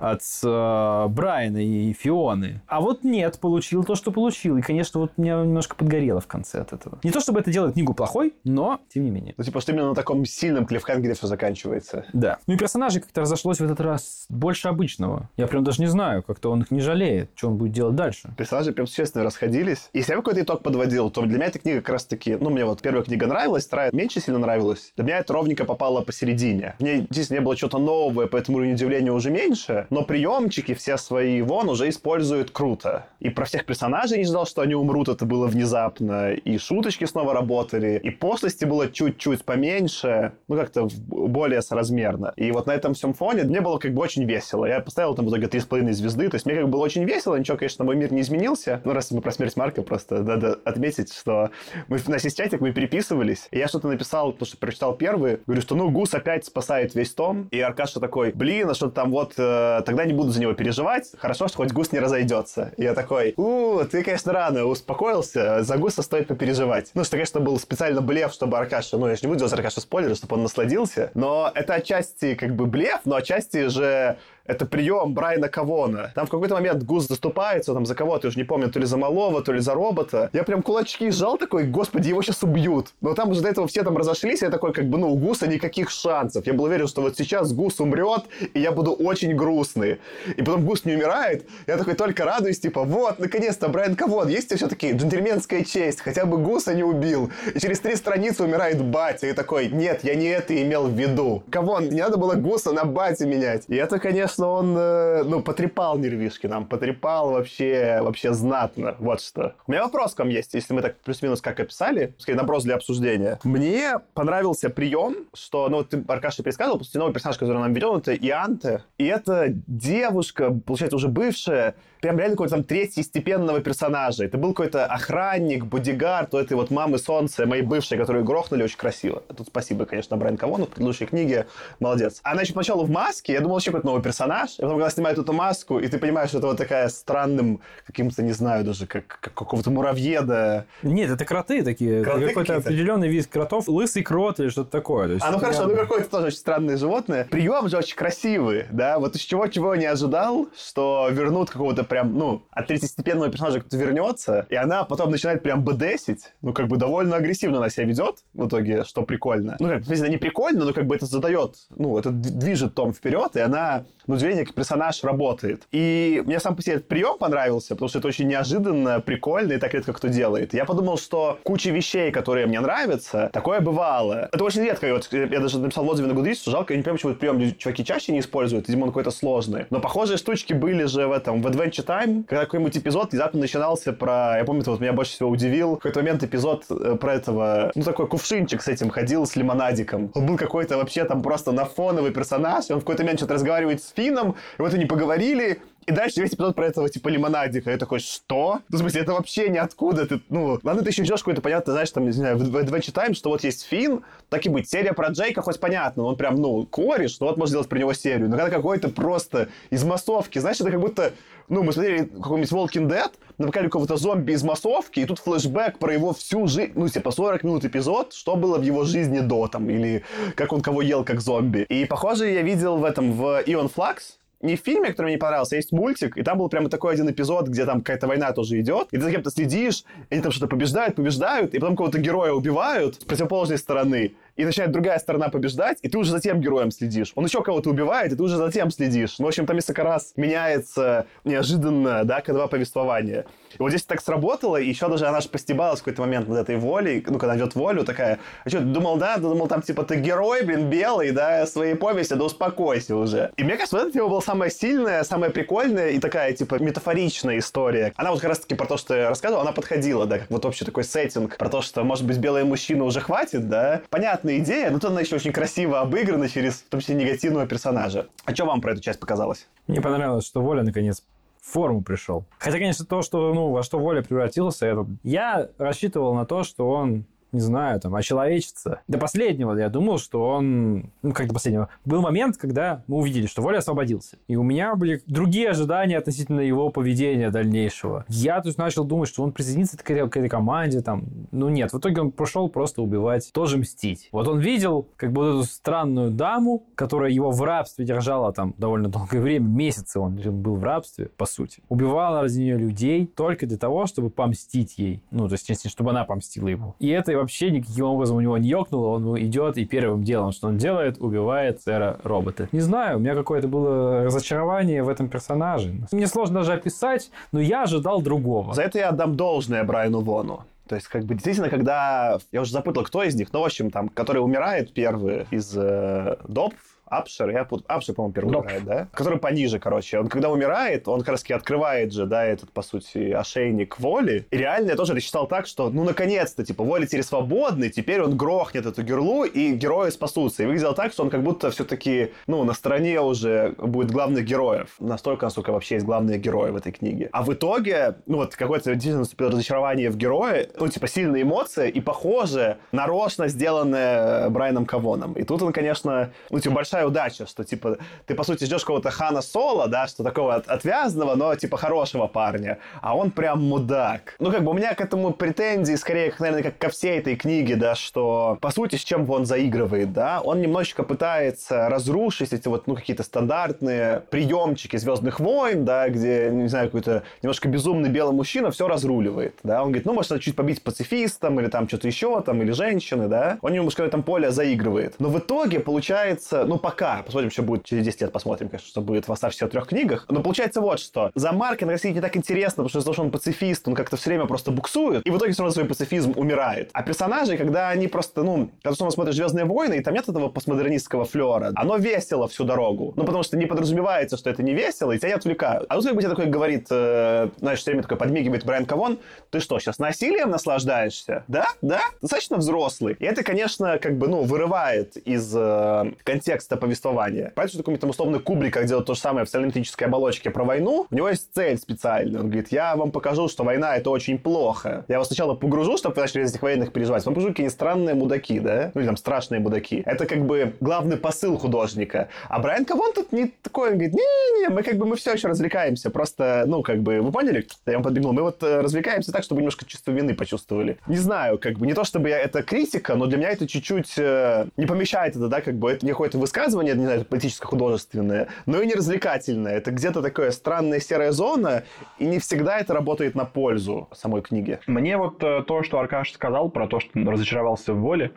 [0.00, 2.60] от э, Брайана и Фионы.
[2.66, 4.56] А вот нет, получил то, что получил.
[4.56, 6.98] И, конечно, вот меня немножко подгорело в конце от этого.
[7.02, 9.34] Не то, чтобы это делает книгу плохой, но тем не менее.
[9.36, 12.04] Ну, типа, что именно на таком сильном клиффхенгере все заканчивается.
[12.12, 12.38] Да.
[12.46, 15.28] Ну и персонажей как-то разошлось в этот раз больше обычного.
[15.36, 18.30] Я прям даже не знаю, как-то он их не жалеет, что он будет делать дальше.
[18.36, 19.88] Персонажи прям существенно расходились.
[19.92, 22.80] Если я какой-то итог подводил, то для меня эта книга как раз-таки, ну, мне вот
[22.88, 24.94] первая книга нравилась, вторая меньше сильно нравилась.
[24.96, 26.74] Для меня это ровненько попало посередине.
[26.78, 30.96] В ней здесь не было чего-то нового, поэтому уровень удивления уже меньше, но приемчики все
[30.96, 33.04] свои вон уже используют круто.
[33.20, 36.32] И про всех персонажей не ждал, что они умрут, это было внезапно.
[36.32, 42.32] И шуточки снова работали, и пошлости было чуть-чуть поменьше, ну как-то более соразмерно.
[42.36, 44.64] И вот на этом всем фоне мне было как бы очень весело.
[44.64, 47.36] Я поставил там в итоге 3,5 звезды, то есть мне как бы было очень весело,
[47.36, 48.80] ничего, конечно, мой мир не изменился.
[48.86, 51.50] Ну, раз мы про смерть Марка, просто надо отметить, что
[51.88, 53.48] мы, у нас чатик, мы переписывались.
[53.50, 55.40] И я что-то написал, потому что прочитал первый.
[55.46, 57.48] Говорю, что ну Гус опять спасает весь том.
[57.50, 61.10] И Аркаша такой, блин, а что там вот, э, тогда не буду за него переживать.
[61.18, 62.72] Хорошо, что хоть Гус не разойдется.
[62.76, 65.64] И я такой, у, ты, конечно, рано успокоился.
[65.64, 66.92] За Гуса стоит попереживать.
[66.94, 69.80] Ну, что, конечно, был специально блеф, чтобы Аркаша, ну, я же не буду делать Аркаша
[69.80, 71.10] спойлеры, чтобы он насладился.
[71.14, 76.10] Но это отчасти как бы блеф, но отчасти же это прием Брайана Кавона.
[76.14, 78.86] Там в какой-то момент Гус заступается там за кого-то, я уже не помню, то ли
[78.86, 80.30] за малого, то ли за робота.
[80.32, 82.88] Я прям кулачки сжал такой, господи, его сейчас убьют.
[83.02, 85.46] Но там уже до этого все там разошлись, я такой, как бы, ну, у Гуса
[85.46, 86.46] никаких шансов.
[86.46, 90.00] Я был уверен, что вот сейчас Гус умрет, и я буду очень грустный.
[90.36, 94.54] И потом Гус не умирает, я такой только радуюсь, типа, вот, наконец-то, Брайан Кавон, есть
[94.54, 97.30] все-таки джентльменская честь, хотя бы Гуса не убил.
[97.54, 101.42] И через три страницы умирает батя, и такой, нет, я не это имел в виду.
[101.50, 103.64] Кавон, не надо было Гуса на бате менять.
[103.68, 108.96] И это, конечно, конечно, он, э, ну, потрепал нервишки нам, потрепал вообще, вообще знатно.
[108.98, 109.54] Вот что.
[109.66, 112.74] У меня вопрос к вам есть, если мы так плюс-минус как описали, скорее, наброс для
[112.74, 113.38] обсуждения.
[113.44, 118.14] Мне понравился прием, что, ну, ты, Аркаша, пересказывал, просто новый персонаж, который нам ведет, это
[118.14, 118.84] Ианте.
[118.98, 124.24] И это девушка, получается, уже бывшая, прям реально какой-то там третий степенного персонажа.
[124.24, 128.78] Это был какой-то охранник, бодигард у этой вот мамы солнца, моей бывшей, которую грохнули очень
[128.78, 129.22] красиво.
[129.36, 131.46] Тут спасибо, конечно, Брайан Кавону в предыдущей книге.
[131.80, 132.20] Молодец.
[132.22, 134.58] Она еще поначалу в маске, я думал, вообще какой-то новый персонаж.
[134.58, 138.22] И потом, когда снимают эту маску, и ты понимаешь, что это вот такая странным, каким-то,
[138.22, 140.66] не знаю, даже как, как какого-то муравьеда.
[140.82, 142.02] Нет, это кроты такие.
[142.02, 143.68] Кроты какой-то определенный вид кротов.
[143.68, 145.08] Лысый крот или что-то такое.
[145.08, 147.24] есть, а, ну хорошо, ну какое-то тоже очень странное животное.
[147.24, 148.98] Прием же очень красивый, да?
[148.98, 154.46] Вот из чего-чего не ожидал, что вернут какого-то прям, ну, от третьестепенного персонажа кто-то вернется,
[154.48, 158.46] и она потом начинает прям бдсить, ну, как бы довольно агрессивно она себя ведет в
[158.46, 159.56] итоге, что прикольно.
[159.58, 163.36] Ну, как, это не прикольно, но как бы это задает, ну, это движет Том вперед,
[163.36, 165.62] и она, ну, удивление, как персонаж работает.
[165.72, 169.58] И мне сам по себе этот прием понравился, потому что это очень неожиданно, прикольно, и
[169.58, 170.54] так редко кто делает.
[170.54, 174.28] Я подумал, что куча вещей, которые мне нравятся, такое бывало.
[174.32, 174.92] Это очень редко.
[174.92, 177.20] Вот я даже написал в отзыве на Goodreads, что жалко, я не понимаю, почему этот
[177.20, 179.66] прием чуваки чаще не используют, видимо, он какой-то сложный.
[179.70, 183.92] Но похожие штучки были же в этом, в Adventure Time, когда какой-нибудь эпизод внезапно начинался
[183.92, 184.36] про...
[184.38, 185.74] Я помню, вот меня больше всего удивил.
[185.74, 187.72] В какой-то момент эпизод э, про этого...
[187.74, 190.10] Ну, такой кувшинчик с этим ходил, с лимонадиком.
[190.14, 193.34] Он был какой-то вообще там просто на фоновый персонаж, и он в какой-то момент что-то
[193.34, 197.70] разговаривает с Фином, и вот они поговорили, и дальше весь эпизод про этого, типа, лимонадика.
[197.70, 198.60] Я такой, что?
[198.68, 200.06] Ну, в смысле, это вообще ниоткуда.
[200.06, 202.92] Ты, ну, ладно, ты еще ждешь какой-то, понятно, знаешь, там, не знаю, в, в Adventure
[202.92, 204.68] Time, что вот есть Финн, так и быть.
[204.68, 207.94] Серия про Джейка хоть понятно, он прям, ну, кореш, ну вот можно сделать про него
[207.94, 208.28] серию.
[208.28, 211.12] Но когда какой-то просто из массовки, знаешь, это как будто
[211.48, 215.92] ну, мы смотрели какой-нибудь Walking Dead, например, какого-то зомби из массовки, и тут флешбэк про
[215.94, 219.70] его всю жизнь, ну, типа 40 минут эпизод, что было в его жизни до, там,
[219.70, 221.64] или как он кого ел как зомби.
[221.70, 225.56] И, похоже, я видел в этом, в Ion Flux, не в фильме, который мне понравился,
[225.56, 228.60] а есть мультик, и там был прямо такой один эпизод, где там какая-то война тоже
[228.60, 231.98] идет, и ты за кем-то следишь, и они там что-то побеждают, побеждают, и потом кого-то
[231.98, 234.14] героя убивают с противоположной стороны.
[234.38, 237.12] и начинает другая сторона побеждать, и ты уже за тем героем следишь.
[237.16, 239.18] Он еще кого-то убивает, и ты уже за тем следишь.
[239.18, 243.26] Ну, в общем, там несколько раз меняется неожиданно, да, к два повествования.
[243.58, 246.38] И вот здесь так сработало, и еще даже она же постебалась в какой-то момент над
[246.38, 249.96] этой волей, ну, когда идет волю, такая, а что, думал, да, думал, там, типа, ты
[249.96, 253.32] герой, блин, белый, да, своей повести, да успокойся уже.
[253.36, 257.38] И мне кажется, вот эта тема была самая сильная, самая прикольная и такая, типа, метафоричная
[257.38, 257.92] история.
[257.96, 260.64] Она вот как раз-таки про то, что я рассказывал, она подходила, да, как вот общий
[260.64, 263.82] такой сеттинг, про то, что, может быть, белые мужчины уже хватит, да.
[263.90, 268.06] Понятная идея, но тут она еще очень красиво обыграна через, в том числе, негативного персонажа.
[268.24, 269.46] А что вам про эту часть показалось?
[269.66, 271.02] Мне понравилось, что Воля наконец
[271.48, 272.26] в форму пришел.
[272.38, 274.86] Хотя, конечно, то, что, ну, во что Воля превратился, это...
[275.02, 278.80] я рассчитывал на то, что он не знаю, там, очеловечиться.
[278.88, 280.90] До последнего я думал, что он...
[281.02, 281.68] Ну, как до последнего.
[281.84, 284.16] Был момент, когда мы увидели, что Воля освободился.
[284.28, 288.04] И у меня были другие ожидания относительно его поведения дальнейшего.
[288.08, 291.04] Я тут начал думать, что он присоединится к этой, к команде, там.
[291.30, 291.72] Ну, нет.
[291.72, 294.08] В итоге он пошел просто убивать, тоже мстить.
[294.12, 298.54] Вот он видел, как бы, вот эту странную даму, которая его в рабстве держала там
[298.58, 301.62] довольно долгое время, месяцы он был в рабстве, по сути.
[301.68, 305.02] Убивала ради нее людей только для того, чтобы помстить ей.
[305.10, 306.74] Ну, то есть, чтобы она помстила ему.
[306.78, 310.48] И это вообще никаким образом у него не ёкнуло, он идет и первым делом, что
[310.48, 312.48] он делает, убивает сэра робота.
[312.52, 315.74] Не знаю, у меня какое-то было разочарование в этом персонаже.
[315.92, 318.54] Мне сложно даже описать, но я ожидал другого.
[318.54, 320.44] За это я отдам должное Брайану Вону.
[320.68, 322.18] То есть, как бы, действительно, когда...
[322.30, 326.18] Я уже запутал, кто из них, но, в общем, там, который умирает первый из э,
[326.28, 326.52] доп,
[326.90, 327.64] Апшер, я пут...
[327.68, 328.44] Апшер, по-моему, первый Доп.
[328.44, 328.88] умирает, да?
[328.92, 329.98] Который пониже, короче.
[329.98, 334.26] Он когда умирает, он как раз таки открывает же, да, этот, по сути, ошейник воли.
[334.30, 338.16] И реально я тоже рассчитал так, что, ну, наконец-то, типа, воля теперь свободный, теперь он
[338.16, 340.42] грохнет эту герлу, и герои спасутся.
[340.42, 344.74] И выглядело так, что он как будто все-таки, ну, на стороне уже будет главных героев.
[344.78, 347.08] Настолько, насколько вообще есть главные герои в этой книге.
[347.12, 351.70] А в итоге, ну, вот какое-то действительно наступило разочарование в герое, ну, типа, сильные эмоции,
[351.70, 355.12] и похоже, нарочно сделанное Брайаном Кавоном.
[355.14, 358.90] И тут он, конечно, ну, типа, большая удача, что, типа, ты, по сути, ждешь какого-то
[358.90, 364.14] Хана Соло, да, что такого от- отвязного, но, типа, хорошего парня, а он прям мудак.
[364.18, 367.56] Ну, как бы у меня к этому претензии, скорее, наверное, как ко всей этой книге,
[367.56, 372.66] да, что, по сути, с чем он заигрывает, да, он немножечко пытается разрушить эти вот,
[372.66, 378.50] ну, какие-то стандартные приемчики Звездных войн, да, где, не знаю, какой-то немножко безумный белый мужчина
[378.50, 382.20] все разруливает, да, он говорит, ну, может, надо чуть побить пацифистам или там что-то еще,
[382.22, 384.94] там, или женщины, да, он немножко в этом поле заигрывает.
[384.98, 388.82] Но в итоге получается, ну, пока, посмотрим, что будет через 10 лет, посмотрим, конечно, что
[388.82, 391.10] будет в оставшихся трех книгах, но получается вот что.
[391.14, 394.10] За Маркин России не так интересно, потому что того, что он пацифист, он как-то все
[394.10, 396.68] время просто буксует, и в итоге все равно свой пацифизм умирает.
[396.74, 400.28] А персонажи, когда они просто, ну, когда снова смотришь «Звездные войны», и там нет этого
[400.28, 402.92] постмодернистского флера, оно весело всю дорогу.
[402.96, 405.64] Ну, потому что не подразумевается, что это не весело, и тебя не отвлекают.
[405.70, 408.98] А тут как бы тебе такой говорит, э, знаешь, все время такой подмигивает Брайан Кавон,
[409.30, 411.24] ты что, сейчас насилием наслаждаешься?
[411.28, 411.46] Да?
[411.62, 411.80] Да?
[412.02, 412.94] Достаточно взрослый.
[412.98, 417.32] И это, конечно, как бы, ну, вырывает из э, контекста повествования.
[417.34, 420.44] Понятно, что такой там условный Кубрик, как делает то же самое в сталинистической оболочке про
[420.44, 422.20] войну, у него есть цель специальная.
[422.20, 424.84] Он говорит, я вам покажу, что война это очень плохо.
[424.88, 427.04] Я вас сначала погружу, чтобы вы начали из этих военных переживать.
[427.04, 428.70] Вам покажу какие странные мудаки, да?
[428.74, 429.82] Ну или там страшные мудаки.
[429.86, 432.08] Это как бы главный посыл художника.
[432.28, 435.28] А Брайан Кавон тут не такой, он говорит, не-не, мы как бы мы все еще
[435.28, 435.90] развлекаемся.
[435.90, 437.46] Просто, ну, как бы, вы поняли?
[437.66, 438.12] Я вам подбегнул.
[438.12, 440.78] Мы вот э, развлекаемся так, чтобы немножко чувство вины почувствовали.
[440.86, 443.94] Не знаю, как бы, не то чтобы я это критика, но для меня это чуть-чуть
[443.98, 448.60] э, не помещает это, да, как бы, это не какое-то высказывание, не знаю, политическо-художественное, но
[448.60, 449.56] и не развлекательное.
[449.56, 451.64] Это где-то такая странная серая зона,
[451.98, 454.58] и не всегда это работает на пользу самой книги.
[454.66, 458.12] Мне вот э, то, что Аркаш сказал про то, что разочаровался в воле,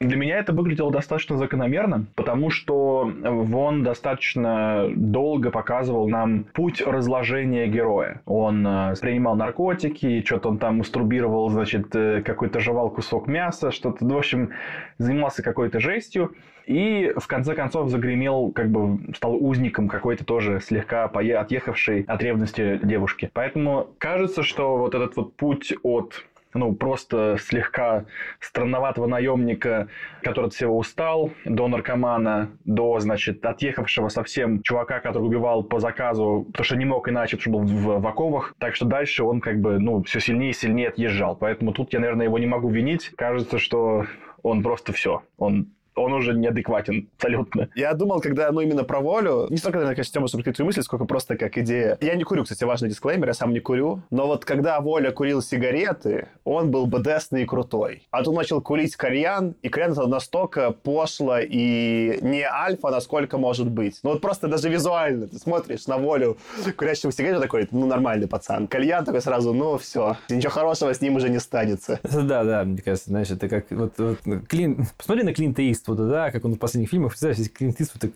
[0.00, 7.66] для меня это выглядело достаточно закономерно, потому что он достаточно долго показывал нам путь разложения
[7.66, 8.22] героя.
[8.24, 14.06] Он э, принимал наркотики, что-то он там мастурбировал, значит, э, какой-то жевал кусок мяса, что-то,
[14.06, 14.50] в общем,
[14.96, 16.34] занимался какой-то жестью.
[16.66, 22.78] И в конце концов загремел, как бы стал узником какой-то тоже слегка отъехавшей от ревности
[22.82, 23.30] девушки.
[23.34, 28.04] Поэтому кажется, что вот этот вот путь от ну, просто слегка
[28.40, 29.88] странноватого наемника,
[30.22, 36.46] который от всего устал, до наркомана, до, значит, отъехавшего совсем чувака, который убивал по заказу,
[36.48, 38.54] потому что не мог иначе, потому что был в, в оковах.
[38.58, 41.36] Так что дальше он как бы, ну, все сильнее и сильнее отъезжал.
[41.36, 43.10] Поэтому тут я, наверное, его не могу винить.
[43.16, 44.06] Кажется, что
[44.42, 45.22] он просто все.
[45.38, 47.68] Он он уже неадекватен абсолютно.
[47.74, 51.04] Я думал, когда, ну, именно про волю, не столько, наверное, конечно, тему субъективной мысли, сколько
[51.04, 51.98] просто как идея.
[52.00, 54.02] Я не курю, кстати, важный дисклеймер, я сам не курю.
[54.10, 58.06] Но вот когда Воля курил сигареты, он был бедесный и крутой.
[58.10, 63.70] А тут начал курить кальян, и кальян это настолько пошло и не альфа, насколько может
[63.70, 63.98] быть.
[64.02, 66.38] Ну вот просто даже визуально ты смотришь на Волю
[66.76, 68.66] курящего сигарету такой, ну, нормальный пацан.
[68.66, 72.00] Кальян такой сразу, ну, все, ничего хорошего с ним уже не станется.
[72.30, 74.86] Да, да, мне кажется, знаешь, это как вот, вот Клин...
[74.96, 78.12] Посмотри на Клинта Иствуда, да, как он в последних фильмах, представляешь, если Клинт Иствуд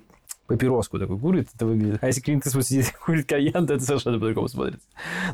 [0.46, 1.98] папироску такой курит, это выглядит.
[2.02, 4.86] А если Клинт Иствуд сидит курит кальян, то это совершенно по-другому смотрится.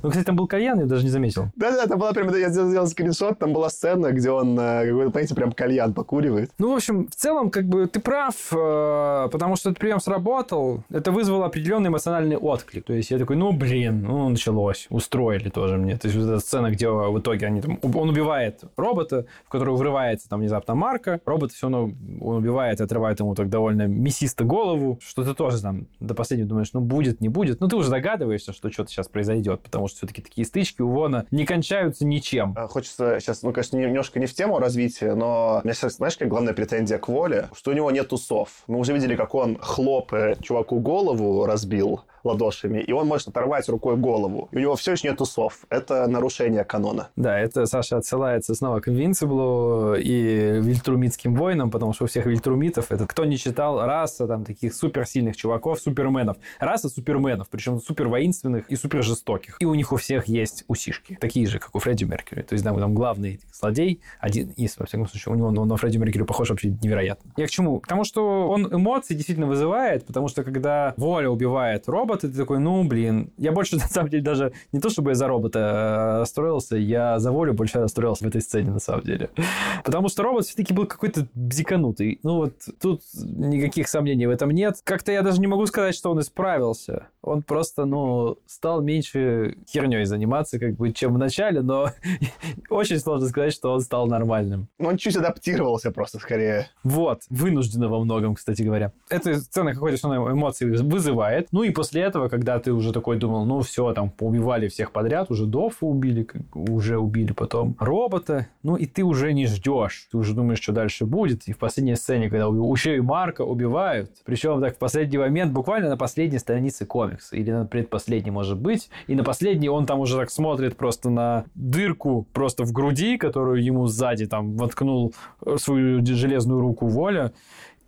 [0.03, 1.49] Ну, кстати, там был кальян, я даже не заметил.
[1.57, 5.11] Да-да, там была прям, я сделал, сделал скриншот, там была сцена, где он, э, какой-то,
[5.11, 6.51] понимаете, прям кальян покуривает.
[6.59, 10.83] Ну, в общем, в целом, как бы, ты прав, э, потому что этот прием сработал,
[10.91, 12.85] это вызвало определенный эмоциональный отклик.
[12.85, 15.97] То есть я такой, ну, блин, ну, началось, устроили тоже мне.
[15.97, 19.77] То есть вот эта сцена, где в итоге они там, он убивает робота, в которого
[19.77, 24.45] врывается там внезапно Марка, робот все равно он убивает и отрывает ему так довольно мясисто
[24.45, 27.61] голову, что ты тоже там до последнего думаешь, ну, будет, не будет.
[27.61, 31.27] Ну, ты уже догадываешься, что что-то сейчас произойдет, потому что все-таки такие стычки у Вона
[31.31, 32.55] не кончаются ничем.
[32.57, 36.17] А, Хочется сейчас, ну, конечно, немножко не в тему развития, но у меня сейчас, знаешь,
[36.17, 38.63] как главная претензия к Воле, что у него нет усов.
[38.67, 43.97] Мы уже видели, как он хлоп чуваку голову разбил ладошами, и он может оторвать рукой
[43.97, 44.49] голову.
[44.53, 45.67] И у него все еще нет усов.
[45.69, 47.09] Это нарушение канона.
[47.17, 52.93] Да, это Саша отсылается снова к Инвинсиблу и Вильтрумитским воинам, потому что у всех Вильтрумитов,
[52.93, 56.37] это кто не читал, раса там таких суперсильных чуваков, суперменов.
[56.59, 59.57] Раса суперменов, причем супер воинственных и супер жестоких.
[59.61, 62.43] И у них у всех есть усишки, такие же, как у Фредди Меркьюри.
[62.43, 65.77] То есть, да, там главный злодей, один из, во всяком случае, у него он на
[65.77, 67.33] Фредди Меркьюри похож вообще невероятно.
[67.37, 67.81] Я к чему?
[67.81, 72.59] К тому, что он эмоции действительно вызывает, потому что когда Воля убивает робота, ты такой,
[72.59, 76.19] ну, блин, я больше, на самом деле, даже не то, чтобы я за робота э,
[76.21, 79.31] расстроился, я за Волю больше расстроился в этой сцене, на самом деле.
[79.85, 82.21] Потому что робот все-таки был какой-то бзиканутый.
[82.23, 84.81] Ну, вот тут никаких сомнений в этом нет.
[84.85, 87.09] Как-то я даже не могу сказать, что он исправился.
[87.23, 91.91] Он просто, ну, стал меньше херней заниматься, как бы, чем в начале, но
[92.71, 94.69] очень сложно сказать, что он стал нормальным.
[94.79, 96.69] Ну, он чуть адаптировался просто скорее.
[96.83, 98.93] Вот, вынужденно во многом, кстати говоря.
[99.11, 101.49] Эта сцена какой-то основной эмоции вызывает.
[101.53, 105.31] Ну и после этого, когда ты уже такой думал, ну все, там поубивали всех подряд,
[105.31, 110.09] уже Дофа убили, уже убили потом робота, ну и ты уже не ждешь.
[110.11, 111.49] Ты уже думаешь, что дальше будет.
[111.49, 115.91] И в последней сцене, когда еще и Марка убивают, причем так в последний момент, буквально
[115.91, 120.17] на последней странице комикса, или на предпоследней, может быть, и на последней он там уже
[120.17, 126.05] так смотрит просто на дырку просто в груди, которую ему сзади там воткнул э, свою
[126.05, 127.33] железную руку Воля,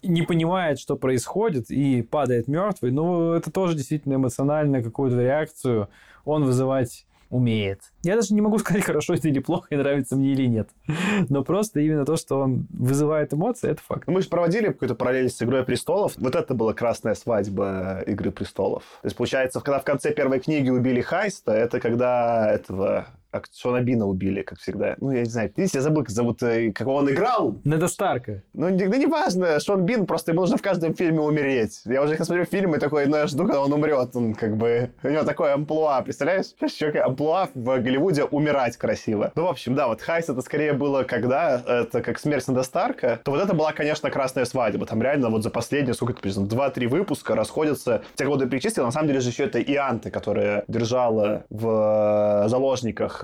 [0.02, 5.88] не понимает, что происходит, и падает мертвый, ну, это тоже действительно эмоционально какую-то реакцию
[6.24, 7.80] он вызывать умеет.
[8.02, 10.68] Я даже не могу сказать, хорошо это или плохо, и нравится мне или нет.
[11.28, 14.06] Но просто именно то, что он вызывает эмоции, это факт.
[14.06, 16.12] Ну, Мы же проводили какую-то параллель с «Игрой престолов».
[16.16, 18.82] Вот это была красная свадьба «Игры престолов».
[19.00, 23.80] То есть, получается, когда в конце первой книги убили Хайста, это когда этого ак- Шона
[23.80, 24.94] Бина убили, как всегда.
[25.00, 27.56] Ну, я не знаю, видите, я забыл, как зовут, э, как он играл.
[27.64, 28.42] Неда Старка.
[28.52, 31.80] Ну, не, да не важно, Шон Бин, просто ему нужно в каждом фильме умереть.
[31.84, 34.14] Я уже смотрю фильмы, такой, ну, я жду, когда он умрет.
[34.14, 36.46] Он как бы, у него такое амплуа, представляешь?
[36.78, 39.32] Человек амплуа в Голливуде умирать красиво.
[39.34, 43.20] Ну, в общем, да, вот Хайс это скорее было, когда это как смерть Неда Старка,
[43.24, 44.86] то вот это была, конечно, красная свадьба.
[44.86, 48.02] Там реально вот за последние, сколько это, признано, два-три выпуска расходятся.
[48.14, 52.44] Те, кого ты перечислил, на самом деле же еще это и Анта, которая держала в
[52.44, 52.48] э,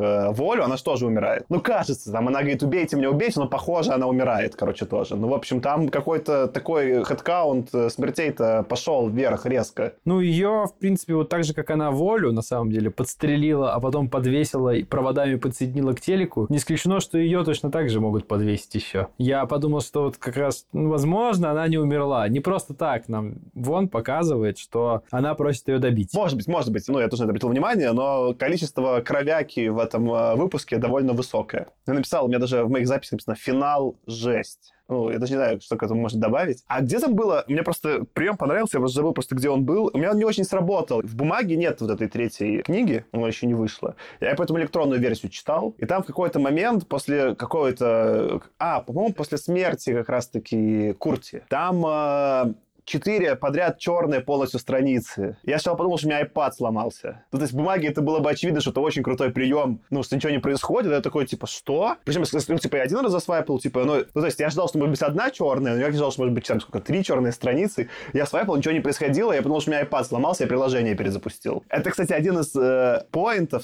[0.00, 1.44] э, волю, она же тоже умирает.
[1.48, 5.16] Ну, кажется, там она говорит, убейте меня, убейте, но похоже, она умирает, короче, тоже.
[5.16, 9.94] Ну, в общем, там какой-то такой хедкаунт э, смертей-то пошел вверх резко.
[10.04, 13.80] Ну, ее, в принципе, вот так же, как она волю, на самом деле, подстрелила, а
[13.80, 18.26] потом подвесила и проводами подсоединила к телеку, не исключено, что ее точно так же могут
[18.26, 19.08] подвесить еще.
[19.18, 22.28] Я подумал, что вот как раз, ну, возможно, она не умерла.
[22.28, 26.12] Не просто так нам Вон показывает, что она просит ее добить.
[26.14, 26.86] Может быть, может быть.
[26.88, 31.12] Ну, я тоже на это обратил внимание, но количество кровяки в этом э, выпуске довольно
[31.12, 31.68] высокое.
[31.86, 34.74] Я написал, у меня даже в моих записях написано «финал жесть».
[34.88, 36.64] Ну, я даже не знаю, что к этому можно добавить.
[36.66, 37.44] А где там было?
[37.46, 39.90] Мне просто прием понравился, я просто забыл просто, где он был.
[39.92, 41.02] У меня он не очень сработал.
[41.02, 43.96] В бумаге нет вот этой третьей книги, она еще не вышла.
[44.20, 45.74] Я поэтому электронную версию читал.
[45.76, 48.40] И там в какой-то момент после какой-то...
[48.58, 51.42] А, по-моему, после смерти как раз-таки Курти.
[51.50, 52.54] Там э,
[52.88, 55.36] четыре подряд черные полностью страницы.
[55.44, 57.24] Я сначала подумал, что у меня iPad сломался.
[57.30, 60.02] Ну, то есть в бумаге это было бы очевидно, что это очень крутой прием, ну,
[60.02, 60.90] что ничего не происходит.
[60.90, 61.96] Я такой, типа, что?
[62.04, 64.78] Причем, ну, типа, я один раз засвайпал, типа, ну, ну, то есть я ждал, что
[64.78, 67.90] может быть одна черная, но я ждал, что может быть там сколько, три черные страницы.
[68.14, 71.64] Я свайпал, ничего не происходило, я подумал, что у меня iPad сломался, я приложение перезапустил.
[71.68, 73.04] Это, кстати, один из э,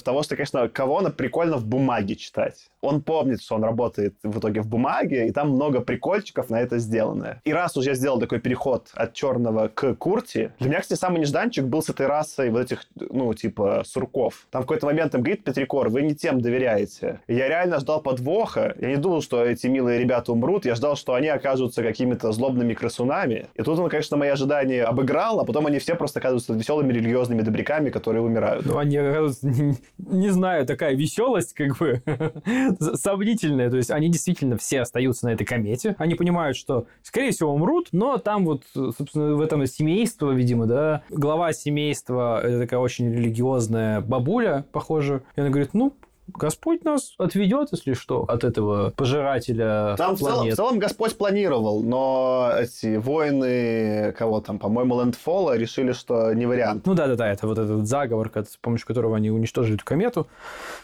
[0.03, 2.69] того, что, конечно, кого-то прикольно в бумаге читать.
[2.81, 6.77] Он помнит, что он работает в итоге в бумаге, и там много прикольчиков на это
[6.77, 7.41] сделано.
[7.43, 11.19] И раз уже я сделал такой переход от черного к курти, для меня, кстати, самый
[11.19, 14.47] нежданчик был с этой расой вот этих, ну, типа, сурков.
[14.51, 17.21] Там в какой-то момент им говорит Петрикор, вы не тем доверяете.
[17.27, 18.75] И я реально ждал подвоха.
[18.79, 20.65] Я не думал, что эти милые ребята умрут.
[20.65, 23.47] Я ждал, что они окажутся какими-то злобными красунами.
[23.55, 27.41] И тут он, конечно, мои ожидания обыграл, а потом они все просто оказываются веселыми религиозными
[27.41, 28.65] добряками, которые умирают.
[28.65, 32.01] Ну, они оказываются, не, не знаю, такая веселость, как бы,
[32.95, 33.69] сомнительная.
[33.69, 35.95] То есть они действительно все остаются на этой комете.
[35.97, 38.63] Они понимают, что, скорее всего, умрут, но там вот,
[39.05, 45.21] собственно, в этом семейство, видимо, да, глава семейства, это такая очень религиозная бабуля, похоже.
[45.35, 45.93] И она говорит, ну,
[46.27, 51.83] Господь нас отведет, если что, от этого пожирателя Там в целом, в целом Господь планировал,
[51.83, 56.87] но эти воины, кого там, по-моему, Лэндфолла, решили, что не вариант.
[56.87, 60.27] Ну да-да-да, это вот этот заговор, с помощью которого они уничтожили эту комету.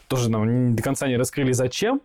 [0.07, 2.01] Тоже нам до конца не раскрыли, зачем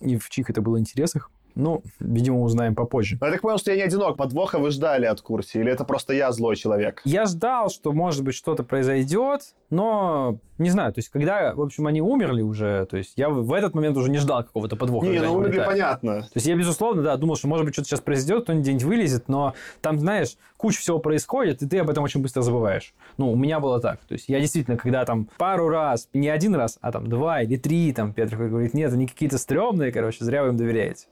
[0.00, 1.30] и в чьих это было интересах.
[1.54, 3.18] Ну, видимо, узнаем попозже.
[3.20, 4.16] Но я так понял, что я не одинок.
[4.16, 5.58] Подвоха вы ждали от курса?
[5.58, 7.02] Или это просто я злой человек?
[7.04, 10.92] Я ждал, что, может быть, что-то произойдет, но не знаю.
[10.92, 14.10] То есть, когда, в общем, они умерли уже, то есть я в этот момент уже
[14.10, 15.06] не ждал какого-то подвоха.
[15.06, 16.22] Не, ну умерли, понятно.
[16.22, 19.28] То есть я, безусловно, да, думал, что, может быть, что-то сейчас произойдет, кто-нибудь где-нибудь вылезет,
[19.28, 22.94] но там, знаешь, куча всего происходит, и ты об этом очень быстро забываешь.
[23.16, 24.00] Ну, у меня было так.
[24.00, 27.56] То есть я действительно, когда там пару раз, не один раз, а там два или
[27.56, 31.06] три, там Петр говорит, нет, они какие-то стрёмные, короче, зря вы им доверяете.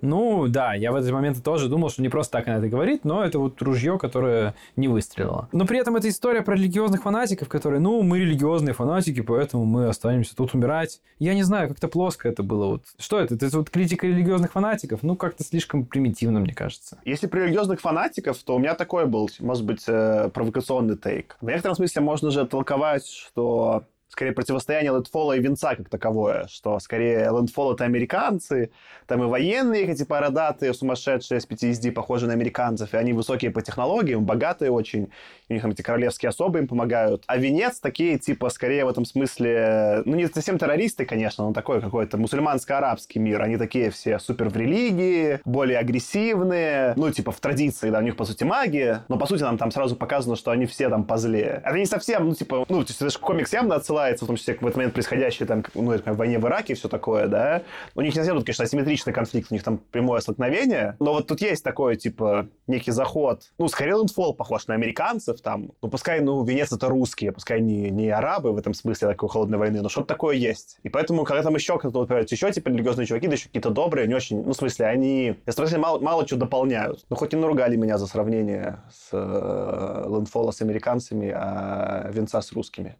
[0.00, 3.04] Ну, да, я в этот момент тоже думал, что не просто так она это говорит,
[3.04, 5.48] но это вот ружье, которое не выстрелило.
[5.52, 8.83] Но при этом это история про религиозных фанатиков, которые, ну, мы религиозные фанатики,
[9.22, 11.00] поэтому мы останемся тут умирать.
[11.18, 12.66] Я не знаю, как-то плоско это было.
[12.66, 12.84] Вот.
[12.98, 13.34] Что это?
[13.34, 15.02] Это вот критика религиозных фанатиков?
[15.02, 16.98] Ну, как-то слишком примитивно, мне кажется.
[17.04, 21.36] Если про религиозных фанатиков, то у меня такой был, может быть, э, провокационный тейк.
[21.40, 26.78] В некотором смысле можно же толковать, что скорее противостояние Лэндфола и Винца как таковое, что
[26.78, 28.70] скорее Лэндфол это американцы,
[29.08, 33.60] там и военные эти бородатые, сумасшедшие с PTSD, похожие на американцев, и они высокие по
[33.60, 35.10] технологиям, богатые очень,
[35.48, 37.24] у них там эти королевские особы им помогают.
[37.26, 41.80] А Венец такие, типа, скорее в этом смысле, ну не совсем террористы, конечно, но такой
[41.80, 43.42] какой-то мусульманско-арабский мир.
[43.42, 48.16] Они такие все супер в религии, более агрессивные, ну типа в традиции, да, у них
[48.16, 51.62] по сути магия, но по сути нам там сразу показано, что они все там позлее.
[51.64, 54.28] Это не совсем, ну типа, ну, то есть это же комикс явно отсылает ссылается, в
[54.28, 56.88] том числе в этот момент происходящее там, ну, это, в войне в Ираке и все
[56.88, 57.62] такое, да.
[57.94, 61.26] У них не совсем тут, конечно, асимметричный конфликт, у них там прямое столкновение, но вот
[61.26, 63.42] тут есть такой, типа, некий заход.
[63.58, 67.90] Ну, скорее Лэндфолл похож на американцев там, ну, пускай, ну, Венец это русские, пускай не,
[67.90, 70.78] не арабы в этом смысле такой холодной войны, но что-то такое есть.
[70.82, 74.06] И поэтому, когда там еще кто-то появляется, еще, типа, религиозные чуваки, да еще какие-то добрые,
[74.06, 77.04] не очень, ну, в смысле, они, я стараюсь мало, мало чего дополняют.
[77.08, 82.52] Ну, хоть и наругали меня за сравнение с э, Лэндфолла с американцами, а Венца с
[82.52, 82.96] русскими.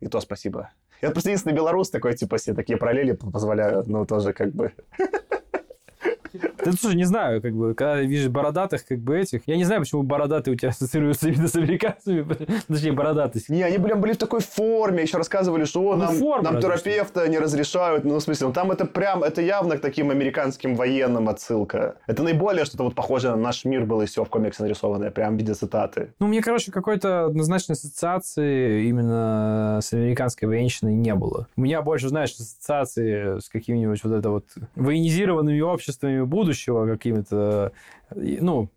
[0.00, 0.70] И то спасибо.
[1.02, 4.72] Я просто единственный белорус такой, типа, себе такие параллели позволяют, ну, тоже как бы...
[6.64, 9.82] Да слушай, не знаю, как бы, когда видишь бородатых, как бы этих, я не знаю,
[9.82, 12.26] почему бородатые у тебя ассоциируются именно с американцами,
[12.68, 13.48] точнее, бородатость.
[13.48, 16.60] Не, они, блин, были в такой форме, еще рассказывали, что о, ну, нам, форма, нам
[16.60, 20.74] терапевта не разрешают, ну, в смысле, ну, там это прям, это явно к таким американским
[20.74, 21.96] военным отсылка.
[22.06, 25.36] Это наиболее что-то вот похоже на наш мир было и все в комиксе нарисованное, прям
[25.36, 26.14] в виде цитаты.
[26.18, 31.48] Ну, мне, короче, какой-то однозначной ассоциации именно с американской военщиной не было.
[31.56, 37.72] У меня больше, знаешь, ассоциации с какими-нибудь вот это вот военизированными обществами будущего, какими-то,
[38.14, 38.68] ну,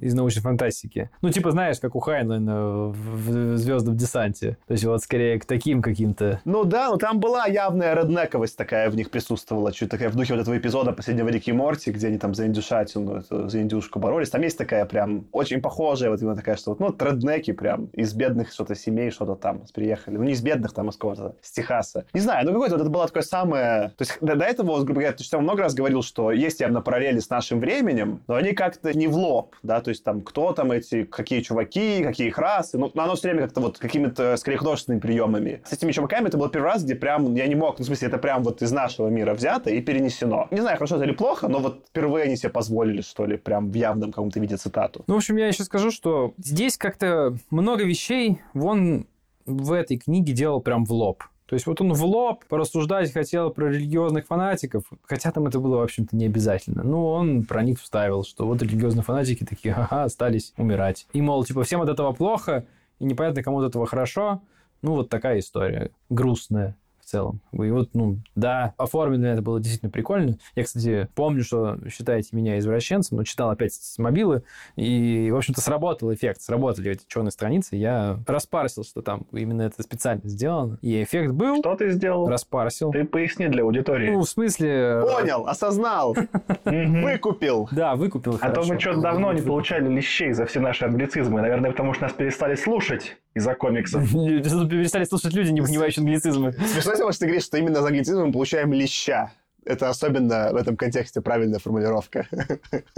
[0.00, 1.10] из научной фантастики.
[1.22, 4.56] Ну, типа, знаешь, как у Хайнлайна в «Звездном десанте».
[4.66, 6.40] То есть вот скорее к таким каким-то...
[6.44, 10.34] Ну да, ну там была явная реднековость такая в них присутствовала, чуть такая в духе
[10.34, 14.30] вот этого эпизода последнего Рики Морти, где они там за индюшатину, за индюшку боролись.
[14.30, 18.12] Там есть такая прям очень похожая вот именно такая, что вот, ну, реднеки прям из
[18.14, 20.16] бедных что-то семей что-то там приехали.
[20.16, 22.04] Ну, не из бедных там, с какого-то, с Техаса.
[22.12, 23.92] Не знаю, ну какое-то вот это было такое самое...
[23.96, 27.18] То есть до, до этого, грубо говоря, ты много раз говорил, что есть явно параллели
[27.18, 30.72] с нашим временем, но они как-то не в лоб да, то есть там кто там
[30.72, 34.58] эти, какие чуваки, какие их расы, ну, но оно все время как-то вот какими-то, скорее,
[34.58, 35.62] художественными приемами.
[35.64, 38.08] С этими чуваками это был первый раз, где прям я не мог, ну, в смысле,
[38.08, 40.48] это прям вот из нашего мира взято и перенесено.
[40.50, 43.70] Не знаю, хорошо это или плохо, но вот впервые они себе позволили, что ли, прям
[43.70, 45.04] в явном каком-то виде цитату.
[45.06, 49.06] Ну, в общем, я еще скажу, что здесь как-то много вещей, вон
[49.46, 51.24] в этой книге делал прям в лоб.
[51.50, 55.78] То есть вот он в лоб порассуждать хотел про религиозных фанатиков, хотя там это было,
[55.78, 56.84] в общем-то, не обязательно.
[56.84, 61.08] Но он про них вставил, что вот религиозные фанатики такие, ага, остались умирать.
[61.12, 62.66] И, мол, типа, всем от этого плохо,
[63.00, 64.42] и непонятно, кому от этого хорошо.
[64.80, 65.90] Ну, вот такая история.
[66.08, 66.76] Грустная
[67.10, 67.40] целом.
[67.52, 70.38] И вот, ну, да, оформлено это было действительно прикольно.
[70.54, 74.42] Я, кстати, помню, что считаете меня извращенцем, но читал опять с мобилы,
[74.76, 77.76] и, в общем-то, сработал эффект, сработали эти черные страницы.
[77.76, 80.78] Я распарсил, что там именно это специально сделано.
[80.82, 81.58] И эффект был.
[81.58, 82.28] Что ты сделал?
[82.28, 82.92] Распарсил.
[82.92, 84.10] Ты поясни для аудитории.
[84.10, 85.02] Ну, в смысле...
[85.02, 86.16] Понял, осознал,
[86.64, 87.68] выкупил.
[87.72, 88.38] Да, выкупил.
[88.40, 91.40] А то мы что-то давно не получали лещей за все наши англицизмы.
[91.40, 94.02] Наверное, потому что нас перестали слушать из-за комиксов.
[94.12, 96.52] Перестали слушать люди, не понимающие англицизмы.
[96.52, 99.32] Смешно, потому что ты говоришь, что именно за англицизм мы получаем леща.
[99.64, 102.26] Это особенно в этом контексте правильная формулировка.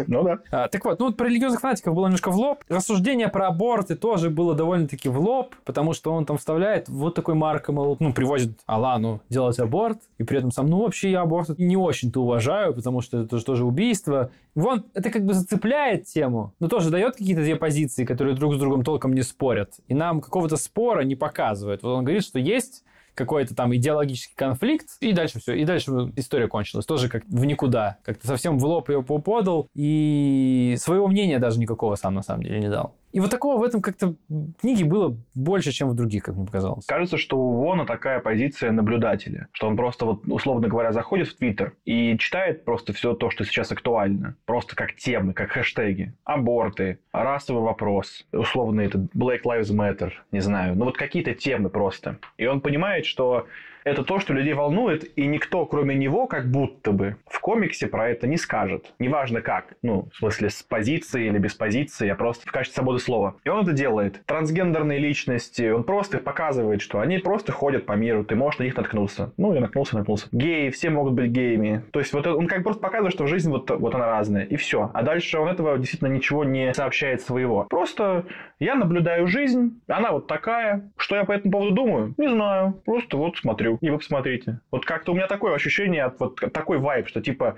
[0.06, 0.38] Ну да.
[0.50, 2.64] А, так вот, ну вот про религиозных фанатиков было немножко в лоб.
[2.68, 7.34] Рассуждение про аборты тоже было довольно-таки в лоб, потому что он там вставляет вот такой
[7.34, 11.58] марк, мол, ну, привозит Алану делать аборт, и при этом сам, ну, вообще я аборт
[11.58, 14.30] не очень-то уважаю, потому что это же тоже убийство.
[14.54, 18.58] Вон, это как бы зацепляет тему, но тоже дает какие-то две позиции, которые друг с
[18.58, 19.74] другом толком не спорят.
[19.88, 21.82] И нам какого-то спора не показывает.
[21.82, 22.84] Вот он говорит, что есть
[23.14, 26.86] какой-то там идеологический конфликт, и дальше все, и дальше история кончилась.
[26.86, 27.98] Тоже как в никуда.
[28.04, 32.60] Как-то совсем в лоб ее подал, и своего мнения даже никакого сам на самом деле
[32.60, 32.94] не дал.
[33.12, 34.14] И вот такого в этом как-то
[34.60, 36.86] книге было больше, чем в других, как мне показалось.
[36.86, 41.36] Кажется, что у Вона такая позиция наблюдателя, что он просто, вот, условно говоря, заходит в
[41.36, 44.36] Твиттер и читает просто все то, что сейчас актуально.
[44.46, 46.14] Просто как темы, как хэштеги.
[46.24, 50.74] Аборты, расовый вопрос, условно это Black Lives Matter, не знаю.
[50.74, 52.18] Ну вот какие-то темы просто.
[52.38, 53.46] И он понимает, что
[53.84, 58.10] это то, что людей волнует, и никто, кроме него, как будто бы в комиксе про
[58.10, 58.92] это не скажет.
[58.98, 59.74] Неважно как.
[59.82, 63.36] Ну, в смысле, с позиции или без позиции, а просто в качестве свободы слова.
[63.44, 64.24] И он это делает.
[64.26, 68.76] Трансгендерные личности, он просто показывает, что они просто ходят по миру, ты можешь на них
[68.76, 69.32] наткнуться.
[69.36, 70.28] Ну, я наткнулся, наткнулся.
[70.32, 71.84] Геи, все могут быть геями.
[71.90, 74.90] То есть, вот он как просто показывает, что жизнь вот, вот она разная, и все.
[74.94, 77.64] А дальше он этого действительно ничего не сообщает своего.
[77.68, 78.24] Просто
[78.62, 80.90] я наблюдаю жизнь, она вот такая.
[80.96, 82.14] Что я по этому поводу думаю?
[82.16, 82.80] Не знаю.
[82.84, 83.78] Просто вот смотрю.
[83.80, 84.60] И вы посмотрите.
[84.70, 87.56] Вот как-то у меня такое ощущение, от вот такой вайб, что типа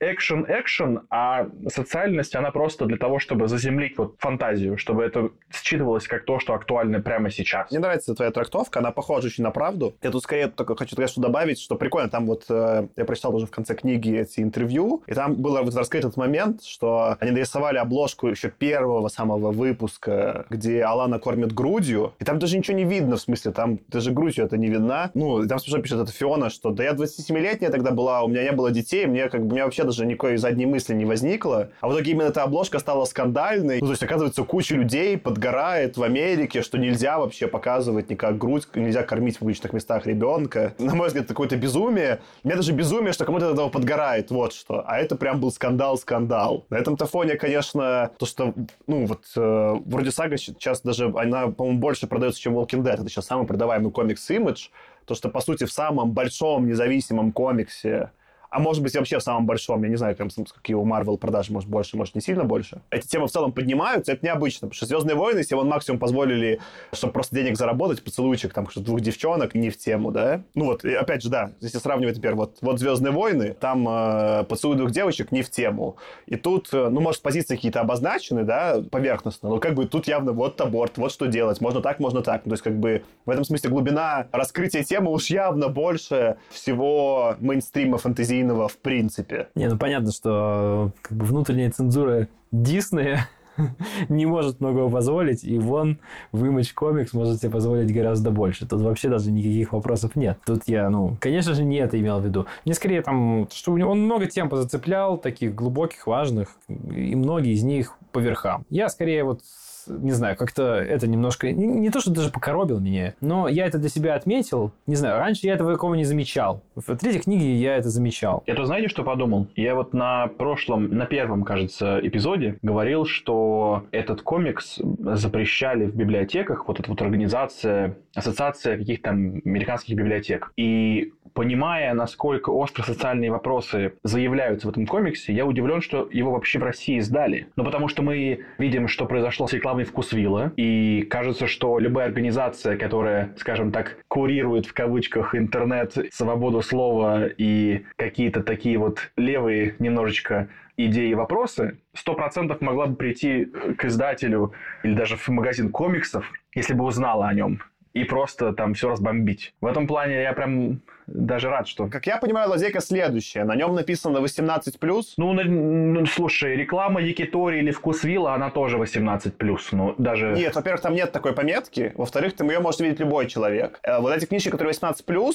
[0.00, 6.06] экшен экшен, а социальность, она просто для того, чтобы заземлить вот фантазию, чтобы это считывалось
[6.06, 7.70] как то, что актуально прямо сейчас.
[7.70, 9.96] Мне нравится твоя трактовка, она похожа очень на правду.
[10.02, 13.46] Я тут скорее только хочу конечно, добавить, что прикольно, там вот э, я прочитал уже
[13.46, 17.78] в конце книги эти интервью, и там был вот раскрыт этот момент, что они нарисовали
[17.78, 23.16] обложку еще первого самого выпуска, где Алана кормит грудью, и там даже ничего не видно,
[23.16, 25.10] в смысле, там даже грудью это не видно.
[25.14, 28.42] Ну, и там смешно пишет эта Фиона, что да я 27-летняя тогда была, у меня
[28.42, 31.70] не было детей, мне как бы, мне вообще даже никакой задней мысли не возникло.
[31.80, 33.80] А в итоге именно эта обложка стала скандальной.
[33.80, 38.66] Ну, то есть, оказывается, куча людей подгорает в Америке, что нельзя вообще показывать никак грудь,
[38.74, 40.74] нельзя кормить в публичных местах ребенка.
[40.78, 42.20] На мой взгляд, это какое-то безумие.
[42.44, 44.84] У меня даже безумие, что кому-то этого подгорает, вот что.
[44.86, 46.66] А это прям был скандал-скандал.
[46.70, 48.54] На этом-то фоне, конечно, то, что,
[48.86, 52.94] ну, вот, э, вроде сага сейчас даже, она, по-моему, больше продается, чем Walking Dead.
[52.94, 54.70] Это сейчас самый продаваемый комикс Image.
[55.04, 58.10] То, что, по сути, в самом большом независимом комиксе
[58.50, 61.52] а может быть вообще в самом большом, я не знаю, там, какие у Marvel продажи,
[61.52, 62.80] может больше, может не сильно больше.
[62.90, 66.60] Эти темы в целом поднимаются, это необычно, потому что «Звездные войны» себе вон максимум позволили,
[66.92, 70.42] чтобы просто денег заработать, поцелуйчик, там, что двух девчонок, не в тему, да?
[70.54, 74.44] Ну вот, и опять же, да, если сравнивать, например, вот, вот «Звездные войны», там э,
[74.44, 75.96] поцелуй двух девочек не в тему.
[76.26, 80.32] И тут, э, ну, может, позиции какие-то обозначены, да, поверхностно, но как бы тут явно
[80.32, 82.44] вот аборт, вот что делать, можно так, можно так.
[82.44, 87.98] То есть, как бы, в этом смысле глубина раскрытия темы уж явно больше всего мейнстрима
[88.38, 89.48] фэнтезийного в принципе.
[89.54, 93.28] Не, ну понятно, что как бы, внутренняя цензура Диснея
[94.08, 95.98] не может многого позволить, и вон
[96.32, 98.66] в Comics может себе позволить гораздо больше.
[98.66, 100.38] Тут вообще даже никаких вопросов нет.
[100.46, 102.46] Тут я, ну, конечно же, не это имел в виду.
[102.64, 107.94] Мне скорее там, что он много тем позацеплял, таких глубоких, важных, и многие из них
[108.12, 108.64] по верхам.
[108.70, 109.42] Я скорее вот
[109.88, 111.50] не знаю, как-то это немножко...
[111.50, 114.72] Не, не то, что даже покоробил меня, но я это для себя отметил.
[114.86, 116.62] Не знаю, раньше я этого такого не замечал.
[116.74, 118.42] В третьей книге я это замечал.
[118.46, 119.46] Я то знаете, что подумал?
[119.56, 126.68] Я вот на прошлом, на первом, кажется, эпизоде говорил, что этот комикс запрещали в библиотеках,
[126.68, 130.52] вот эта вот организация, ассоциация каких-то американских библиотек.
[130.56, 136.58] И понимая, насколько остро социальные вопросы заявляются в этом комиксе, я удивлен, что его вообще
[136.58, 137.46] в России сдали.
[137.54, 142.76] Ну, потому что мы видим, что произошло с рекламой вкусвилла, и кажется, что любая организация,
[142.76, 150.48] которая, скажем так, курирует в кавычках интернет, свободу слова и какие-то такие вот левые немножечко
[150.76, 154.52] идеи и вопросы, сто процентов могла бы прийти к издателю
[154.82, 157.60] или даже в магазин комиксов, если бы узнала о нем
[157.94, 159.54] и просто там все разбомбить.
[159.60, 161.86] В этом плане я прям даже рад, что...
[161.86, 163.44] Как я понимаю, лазейка следующая.
[163.44, 165.04] На нем написано 18+.
[165.16, 169.32] Ну, ну, слушай, реклама Якитори или Вкусвилла, она тоже 18+.
[169.72, 170.32] Ну, даже...
[170.32, 171.92] Нет, во-первых, там нет такой пометки.
[171.96, 173.80] Во-вторых, там ее может видеть любой человек.
[173.82, 175.34] Э, Вот эти книжки, которые 18+,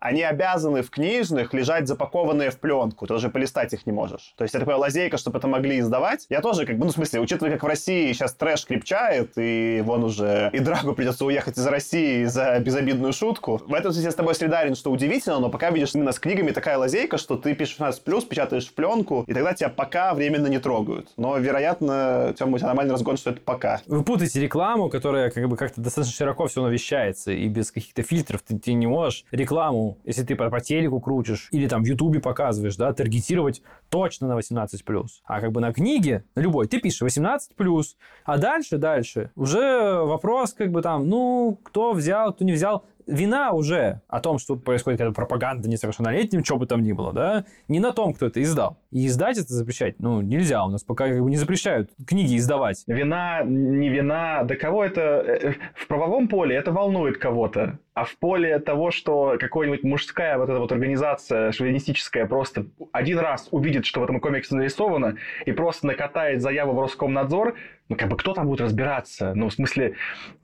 [0.00, 3.06] они обязаны в книжных лежать запакованные в пленку.
[3.06, 4.34] Ты даже полистать их не можешь.
[4.36, 6.26] То есть это такая лазейка, чтобы это могли издавать.
[6.28, 9.82] Я тоже, как бы, ну, в смысле, учитывая, как в России сейчас трэш крепчает, и
[9.84, 13.62] вон уже и Драгу придется уехать из России за безобидную шутку.
[13.66, 16.50] В этом смысле я с тобой солидарен, что удивительно, но пока видишь именно с книгами
[16.50, 20.58] такая лазейка, что ты пишешь 18+, печатаешь в пленку, и тогда тебя пока временно не
[20.58, 21.10] трогают.
[21.16, 23.80] Но, вероятно, Тёма, у тебя нормальный разгон, что это пока.
[23.86, 28.42] Вы путаете рекламу, которая как бы как-то достаточно широко все навещается, и без каких-то фильтров
[28.42, 32.20] ты, ты не можешь рекламу, если ты по, по телеку крутишь, или там в Ютубе
[32.20, 35.06] показываешь, да, таргетировать точно на 18+.
[35.24, 37.84] А как бы на книге, на любой, ты пишешь 18+,
[38.24, 43.52] а дальше, дальше, уже вопрос как бы там, ну, кто взял, кто не взял, вина
[43.52, 47.80] уже о том, что происходит какая-то пропаганда несовершеннолетним, что бы там ни было, да, не
[47.80, 48.78] на том, кто это издал.
[48.90, 50.64] И издать это запрещать, ну, нельзя.
[50.64, 52.84] У нас пока не запрещают книги издавать.
[52.86, 55.00] Вина, не вина, да кого это...
[55.00, 57.78] э, В правовом поле это волнует кого-то.
[57.94, 63.48] А в поле того, что какая-нибудь мужская вот эта вот организация шовинистическая просто один раз
[63.52, 67.54] увидит, что в этом комиксе нарисовано, и просто накатает заяву в Роскомнадзор,
[67.88, 69.34] ну, как бы кто там будет разбираться?
[69.34, 69.94] Ну, в смысле,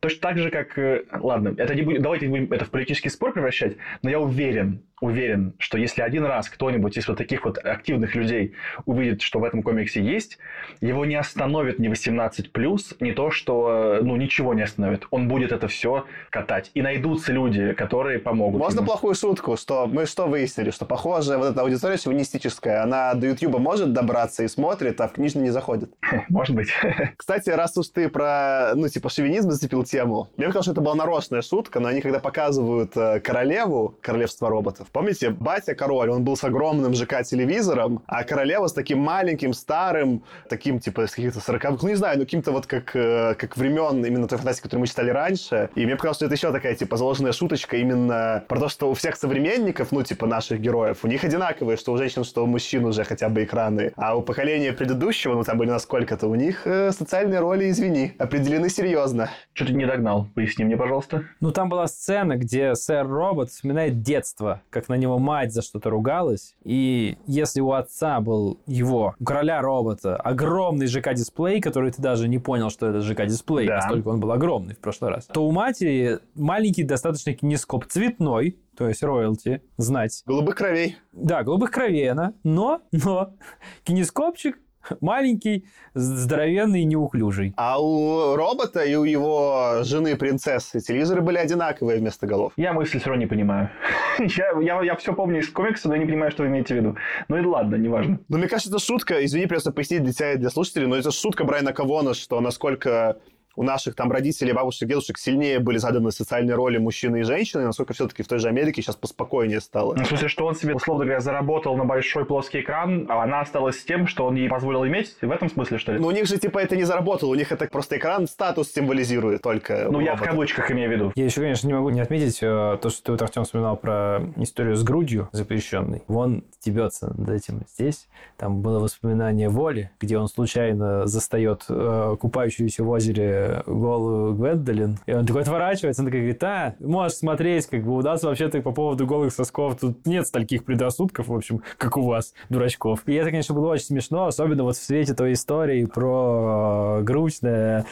[0.01, 0.79] точно так же, как...
[0.79, 4.21] э, Ладно, это не будет, давайте не будем это в политический спор превращать, но я
[4.21, 8.55] уверен, уверен, что если один раз кто-нибудь из вот таких вот активных людей
[8.87, 10.39] увидит, что в этом комиксе есть,
[10.81, 15.07] его не остановит ни 18+, не то, что, ну, ничего не остановит.
[15.11, 16.71] Он будет это все катать.
[16.75, 18.87] И найдутся люди, которые помогут Можно ему.
[18.87, 23.59] плохую шутку, что мы что выяснили, что похоже вот эта аудитория шовинистическая, она до Ютьюба
[23.59, 25.93] может добраться и смотрит, а в книжный не заходит.
[26.29, 26.69] Может быть.
[27.17, 30.95] Кстати, раз уж ты про, ну, типа, шовинизм зацепил тему, мне казалось, что это была
[30.95, 36.37] нарочная шутка, но они когда показывают э, королеву, королевство роботов, помните, батя король, он был
[36.37, 41.89] с огромным ЖК-телевизором, а королева с таким маленьким, старым, таким, типа, с каких-то 40 ну,
[41.89, 45.11] не знаю, ну, каким-то вот как, э, как времен именно той фантастики, которую мы читали
[45.11, 45.71] раньше.
[45.75, 48.95] И мне показалось, что это еще такая, типа, заложенная шуточка именно про то, что у
[48.95, 52.85] всех современников, ну, типа, наших героев, у них одинаковые, что у женщин, что у мужчин
[52.85, 53.93] уже хотя бы экраны.
[53.97, 58.69] А у поколения предыдущего, ну, там были насколько-то, у них э, социальные роли, извини, определены
[58.69, 59.31] серьезно.
[59.53, 60.27] Что ты не догнал?
[60.35, 61.25] Поясни мне, пожалуйста.
[61.41, 65.91] Ну, там была сцена, где сэр Робот вспоминает детство, как на него мать за что-то
[65.91, 66.55] ругалась.
[66.65, 72.39] И если у отца был его, у короля робота, огромный ЖК-дисплей, который ты даже не
[72.39, 73.77] понял, что это ЖК-дисплей, Да.
[73.77, 78.89] настолько он был огромный в прошлый раз, то у матери маленький достаточно кинескоп цветной, то
[78.89, 80.23] есть роялти, знать.
[80.27, 80.97] Голубых кровей.
[81.13, 83.35] Да, голубых кровей она, но, но
[83.85, 84.59] кинескопчик
[85.01, 87.53] маленький, здоровенный и неуклюжий.
[87.57, 92.53] А у робота и у его жены принцессы телевизоры были одинаковые вместо голов.
[92.57, 93.71] Я мысль все равно не понимаю.
[94.19, 96.77] я, я, я все помню из комикса, но я не понимаю, что вы имеете в
[96.77, 96.97] виду.
[97.29, 98.19] Ну и ладно, неважно.
[98.29, 101.11] Ну, мне кажется, это шутка, извини, просто пояснить для тебя и для слушателей, но это
[101.11, 103.19] шутка Брайана Кавона, что насколько
[103.61, 107.93] у наших там родителей, бабушек, дедушек сильнее были заданы социальные роли мужчины и женщины, насколько
[107.93, 109.95] все-таки в той же Америке сейчас поспокойнее стало.
[109.95, 113.41] Ну, в смысле, что он себе, условно говоря, заработал на большой плоский экран, а она
[113.41, 115.15] осталась с тем, что он ей позволил иметь?
[115.21, 115.99] В этом смысле, что ли?
[115.99, 119.43] Но у них же, типа, это не заработало, у них это просто экран статус символизирует
[119.43, 119.89] только.
[119.91, 121.13] Ну, я в кавычках имею в виду.
[121.15, 124.23] Я еще, конечно, не могу не отметить э, то, что ты вот, Артем, вспоминал про
[124.37, 126.03] историю с грудью запрещенной.
[126.09, 128.09] Вон стебется над этим здесь.
[128.39, 134.99] Там было воспоминание Воли, где он случайно застает э, купающуюся в озере голую Гвендолин.
[135.07, 138.61] И он такой отворачивается, он такой говорит, а, можешь смотреть, как бы у нас вообще-то
[138.63, 143.03] по поводу голых сосков тут нет стольких предрассудков, в общем, как у вас, дурачков.
[143.07, 147.39] И это, конечно, было очень смешно, особенно вот в свете той истории про э, грудь
[147.43, 147.85] на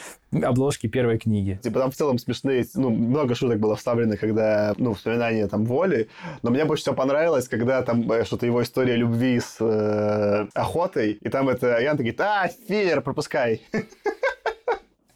[0.42, 1.58] обложке первой книги.
[1.62, 6.08] Типа там в целом смешные, ну, много шуток было вставлено, когда, ну, вспоминания там воли,
[6.42, 11.12] но мне больше всего понравилось, когда там э, что-то его история любви с э, охотой,
[11.12, 13.62] и там это Ян говорит, а, филлер, пропускай,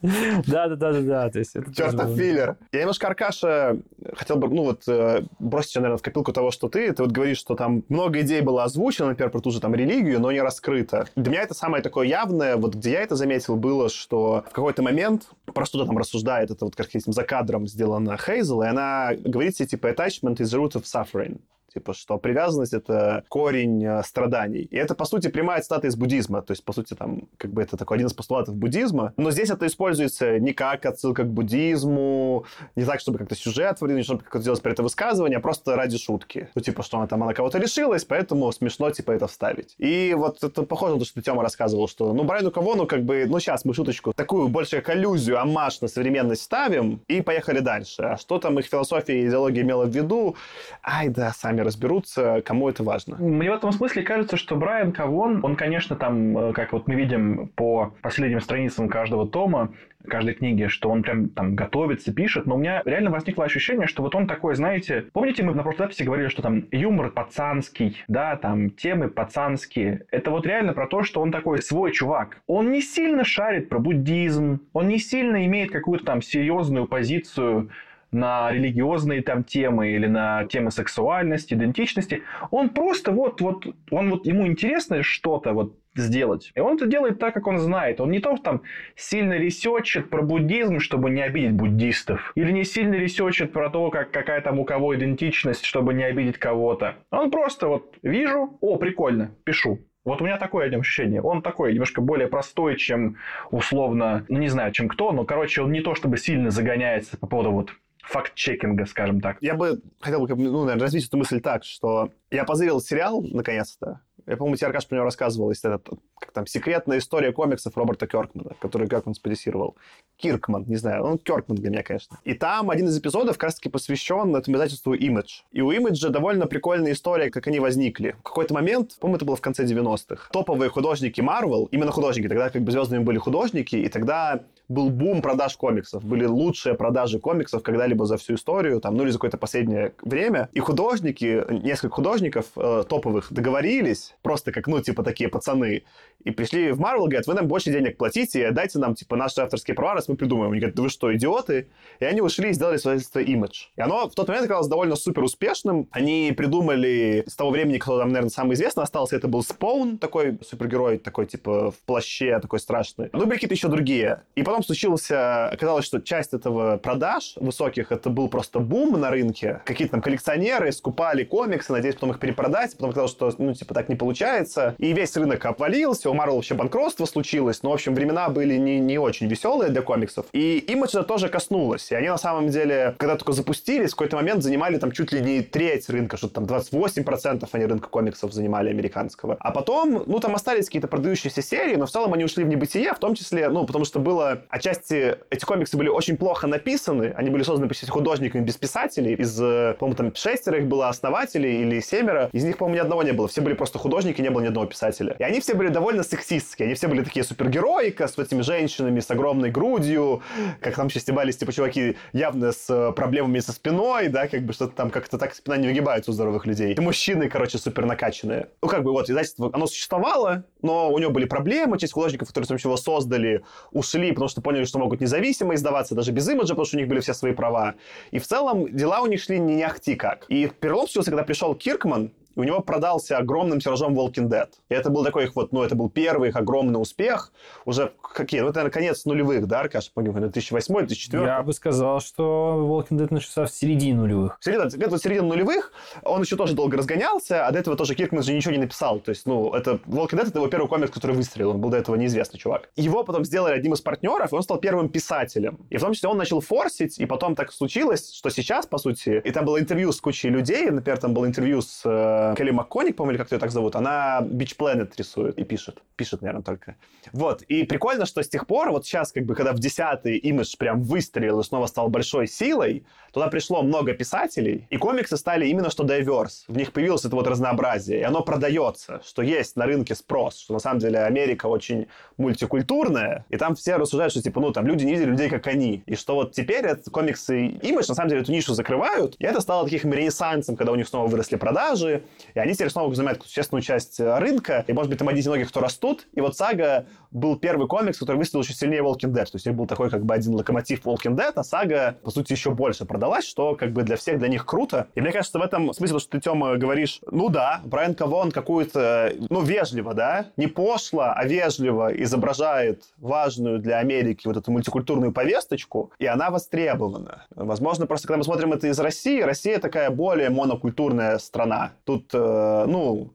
[0.02, 1.30] Да, да, да, да, да.
[1.30, 2.56] То есть это тоже чертов филлер.
[2.72, 3.78] Я немножко, Аркаша,
[4.14, 7.38] хотел бы, ну, вот, э, бросить наверное, в копилку того, что ты, ты вот говоришь,
[7.38, 11.06] что там много идей было озвучено, например, про ту же там религию, но не раскрыто.
[11.16, 14.82] Для меня это самое такое явное, вот где я это заметил, было, что в какой-то
[14.82, 19.56] момент просто там рассуждает, это вот как этим за кадром сделано Хейзел, и она говорит
[19.56, 21.40] себе, типа, attachment is the root of suffering.
[21.72, 24.62] Типа, что привязанность— это корень э, страданий.
[24.62, 26.42] И это, по сути, прямая цитата из буддизма.
[26.42, 29.12] То есть, по сути, там, как бы это такой один из постулатов буддизма.
[29.16, 32.44] Но здесь это используется не как отсылка к буддизму,
[32.76, 35.98] не так, чтобы как-то сюжет не чтобы как-то сделать при это высказывание, а просто ради
[35.98, 36.48] шутки.
[36.54, 39.74] Ну, типа, что она там, она кого-то решилась, поэтому смешно, типа, это вставить.
[39.78, 43.26] И вот это похоже на то, что Тёма рассказывал, что, ну, Брайану Кавону, как бы,
[43.26, 48.02] ну, сейчас мы шуточку, такую больше как аллюзию, амаш на современность ставим, и поехали дальше.
[48.02, 50.36] А что там их философия и идеология имела в виду,
[50.82, 53.16] ай да, сами разберутся, кому это важно.
[53.16, 56.94] Мне в этом смысле кажется, что Брайан Кавон, он, конечно, там, э, как вот мы
[56.94, 59.72] видим по последним страницам каждого тома,
[60.06, 64.02] каждой книги, что он прям там готовится, пишет, но у меня реально возникло ощущение, что
[64.02, 68.36] вот он такой, знаете, помните, мы на прошлой записи говорили, что там юмор пацанский, да,
[68.36, 70.06] там темы пацанские.
[70.10, 72.38] Это вот реально про то, что он такой свой чувак.
[72.46, 77.70] Он не сильно шарит про буддизм, он не сильно имеет какую-то там серьезную позицию
[78.12, 82.22] на религиозные там темы или на темы сексуальности, идентичности.
[82.50, 86.52] Он просто вот, вот, он вот, ему интересно что-то вот сделать.
[86.54, 88.00] И он это делает так, как он знает.
[88.00, 88.62] Он не то, что там
[88.96, 92.32] сильно ресечет про буддизм, чтобы не обидеть буддистов.
[92.34, 96.38] Или не сильно ресечет про то, как, какая там у кого идентичность, чтобы не обидеть
[96.38, 96.96] кого-то.
[97.10, 99.80] Он просто вот вижу, о, прикольно, пишу.
[100.04, 101.22] Вот у меня такое ощущение.
[101.22, 103.16] Он такой немножко более простой, чем
[103.50, 107.28] условно, ну не знаю, чем кто, но, короче, он не то чтобы сильно загоняется по
[107.28, 107.72] поводу вот
[108.02, 109.38] факт-чекинга, скажем так.
[109.40, 114.00] Я бы хотел бы, ну, наверное, развить эту мысль так, что я позырил сериал, наконец-то,
[114.26, 115.50] я, по-моему, тебе, Аркаш, про него рассказывал.
[115.50, 115.88] Есть этот,
[116.18, 119.76] как там, секретная история комиксов Роберта Кёркмана, который Кёркман спродюсировал.
[120.16, 121.04] Киркман, не знаю.
[121.04, 122.18] Он Кёркман для меня, конечно.
[122.24, 125.42] И там один из эпизодов как раз-таки посвящен этому издательству Image.
[125.50, 128.14] И у Image довольно прикольная история, как они возникли.
[128.20, 132.50] В какой-то момент, по-моему, это было в конце 90-х, топовые художники Marvel, именно художники, тогда
[132.50, 136.04] как бы звездными были художники, и тогда был бум продаж комиксов.
[136.04, 140.48] Были лучшие продажи комиксов когда-либо за всю историю, там, ну или за какое-то последнее время.
[140.52, 145.84] И художники, несколько художников э, топовых договорились, просто как, ну, типа, такие пацаны,
[146.24, 149.74] и пришли в Marvel, говорят, вы нам больше денег платите, дайте нам, типа, наши авторские
[149.74, 150.52] права, раз мы придумаем.
[150.52, 151.68] Они говорят, да вы что, идиоты?
[152.00, 153.70] И они ушли и сделали свидетельство Image.
[153.76, 155.88] И оно в тот момент оказалось довольно супер успешным.
[155.90, 160.38] Они придумали с того времени, кто там, наверное, самый известный остался, это был Споун, такой
[160.48, 163.10] супергерой, такой, типа, в плаще, такой страшный.
[163.12, 164.22] Ну, были какие-то еще другие.
[164.36, 169.60] И потом случился, оказалось, что часть этого продаж высоких, это был просто бум на рынке.
[169.64, 172.72] Какие-то там коллекционеры скупали комиксы, надеясь потом их перепродать.
[172.72, 174.74] Потом оказалось, что, ну, типа, так не получается.
[174.78, 178.80] И весь рынок обвалился, у Marvel вообще банкротство случилось, но, в общем, времена были не,
[178.80, 180.26] не очень веселые для комиксов.
[180.32, 181.90] И им это тоже коснулось.
[181.90, 185.20] И они, на самом деле, когда только запустились, в какой-то момент занимали там чуть ли
[185.20, 189.36] не треть рынка, что-то там 28% они рынка комиксов занимали американского.
[189.40, 192.92] А потом, ну, там остались какие-то продающиеся серии, но в целом они ушли в небытие,
[192.94, 197.30] в том числе, ну, потому что было отчасти эти комиксы были очень плохо написаны, они
[197.30, 201.80] были созданы почти художниками без писателей, из, э, по-моему, там шестеро их было основателей или
[201.80, 204.48] семеро, из них, по-моему, ни одного не было, все были просто художники, не было ни
[204.48, 205.16] одного писателя.
[205.18, 209.10] И они все были довольно сексистские, они все были такие супергероика с этими женщинами, с
[209.10, 210.22] огромной грудью,
[210.60, 214.52] как там еще стебались, типа, чуваки явно с э, проблемами со спиной, да, как бы
[214.52, 216.74] что-то там как-то так спина не выгибается у здоровых людей.
[216.74, 218.48] И мужчины, короче, супер накачанные.
[218.60, 222.46] Ну, как бы вот, издательство, оно существовало, но у него были проблемы, часть художников, которые,
[222.58, 226.64] с его создали, ушли, потому что поняли, что могут независимо издаваться, даже без имиджа, потому
[226.64, 227.74] что у них были все свои права.
[228.10, 230.24] И в целом дела у них шли не, ахти как.
[230.28, 234.48] И перелом случился, когда пришел Киркман, у него продался огромным тиражом Walking Dead.
[234.68, 237.32] И это был такой их вот, ну, это был первый их огромный успех.
[237.64, 238.40] Уже какие?
[238.40, 239.90] Ну, это, наверное, конец нулевых, да, Аркаша?
[239.92, 244.38] Помню, 2008 2004 Я бы сказал, что Walking Dead начался в середине нулевых.
[244.40, 245.72] Середина, где-то середина нулевых.
[246.02, 249.00] Он еще тоже долго разгонялся, а до этого тоже Киркман же ничего не написал.
[249.00, 251.50] То есть, ну, это Walking Dead это его первый комикс, который выстрелил.
[251.50, 252.70] Он был до этого неизвестный чувак.
[252.76, 255.58] Его потом сделали одним из партнеров, и он стал первым писателем.
[255.70, 259.20] И в том числе он начал форсить, и потом так случилось, что сейчас, по сути,
[259.22, 261.82] и там было интервью с кучей людей, например, там было интервью с
[262.30, 265.82] э, Келли МакКоник, по-моему, или как ее так зовут, она Beach Planet рисует и пишет.
[265.96, 266.76] Пишет, наверное, только.
[267.12, 267.42] Вот.
[267.42, 270.82] И прикольно, что с тех пор, вот сейчас, как бы, когда в десятый имидж прям
[270.82, 275.84] выстрелил и снова стал большой силой, туда пришло много писателей, и комиксы стали именно что
[275.84, 276.44] diverse.
[276.48, 280.54] В них появилось это вот разнообразие, и оно продается, что есть на рынке спрос, что
[280.54, 284.84] на самом деле Америка очень мультикультурная, и там все рассуждают, что типа, ну, там люди
[284.84, 285.82] не видели людей, как они.
[285.86, 289.40] И что вот теперь это комиксы имидж, на самом деле, эту нишу закрывают, и это
[289.40, 292.02] стало таким ренессансом, когда у них снова выросли продажи,
[292.34, 295.48] и они теперь снова занимают существенную часть рынка, и, может быть, там одни из многих,
[295.48, 299.24] кто растут, и вот Сага был первый комикс, который выстрелил еще сильнее Walking Dead.
[299.24, 302.32] То есть у был такой как бы один локомотив Walking Dead, а сага, по сути,
[302.32, 304.88] еще больше продалась, что как бы для всех, для них круто.
[304.94, 309.12] И мне кажется, в этом смысле, что ты, Тёма, говоришь, ну да, Брайан Кавон какую-то,
[309.28, 315.92] ну, вежливо, да, не пошло, а вежливо изображает важную для Америки вот эту мультикультурную повесточку,
[315.98, 317.26] и она востребована.
[317.34, 321.72] Возможно, просто когда мы смотрим это из России, Россия такая более монокультурная страна.
[321.84, 323.12] Тут, э, ну,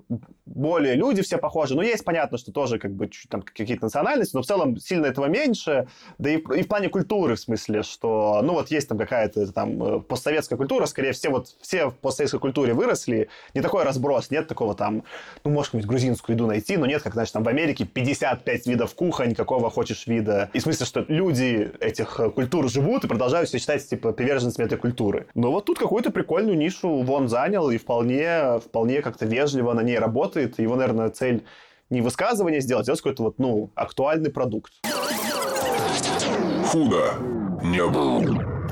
[0.48, 1.76] более люди все похожи.
[1.76, 5.26] Ну, есть понятно, что тоже как бы там какие-то национальности, но в целом сильно этого
[5.26, 5.88] меньше.
[6.18, 9.84] Да и, и в плане культуры, в смысле, что, ну, вот есть там какая-то там
[9.84, 14.48] э, постсоветская культура, скорее все вот все в постсоветской культуре выросли, не такой разброс, нет
[14.48, 15.04] такого там,
[15.44, 18.96] ну, может быть, грузинскую еду найти, но нет, как, значит, там в Америке 55 видов
[18.96, 20.50] кухонь, какого хочешь вида.
[20.54, 24.66] И в смысле, что люди этих э, культур живут и продолжают себя считать, типа, приверженцами
[24.66, 25.28] этой культуры.
[25.36, 30.00] Но вот тут какую-то прикольную нишу вон занял и вполне, вполне как-то вежливо на ней
[30.00, 30.60] работает работает.
[30.60, 31.46] Его, наверное, цель
[31.90, 34.74] не высказывание сделать, а какой-то вот, ну, актуальный продукт.
[36.68, 37.14] Худо
[37.64, 38.70] не было.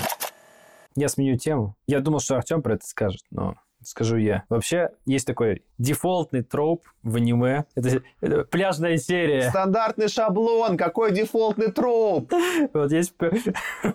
[0.95, 1.75] Я сменю тему.
[1.87, 3.55] Я думал, что Артем про это скажет, но
[3.87, 4.43] скажу я.
[4.49, 7.65] Вообще, есть такой дефолтный троп в аниме.
[7.75, 9.49] Это, это пляжная серия.
[9.49, 10.77] Стандартный шаблон.
[10.77, 12.31] Какой дефолтный троп?
[12.73, 13.23] Вот есть в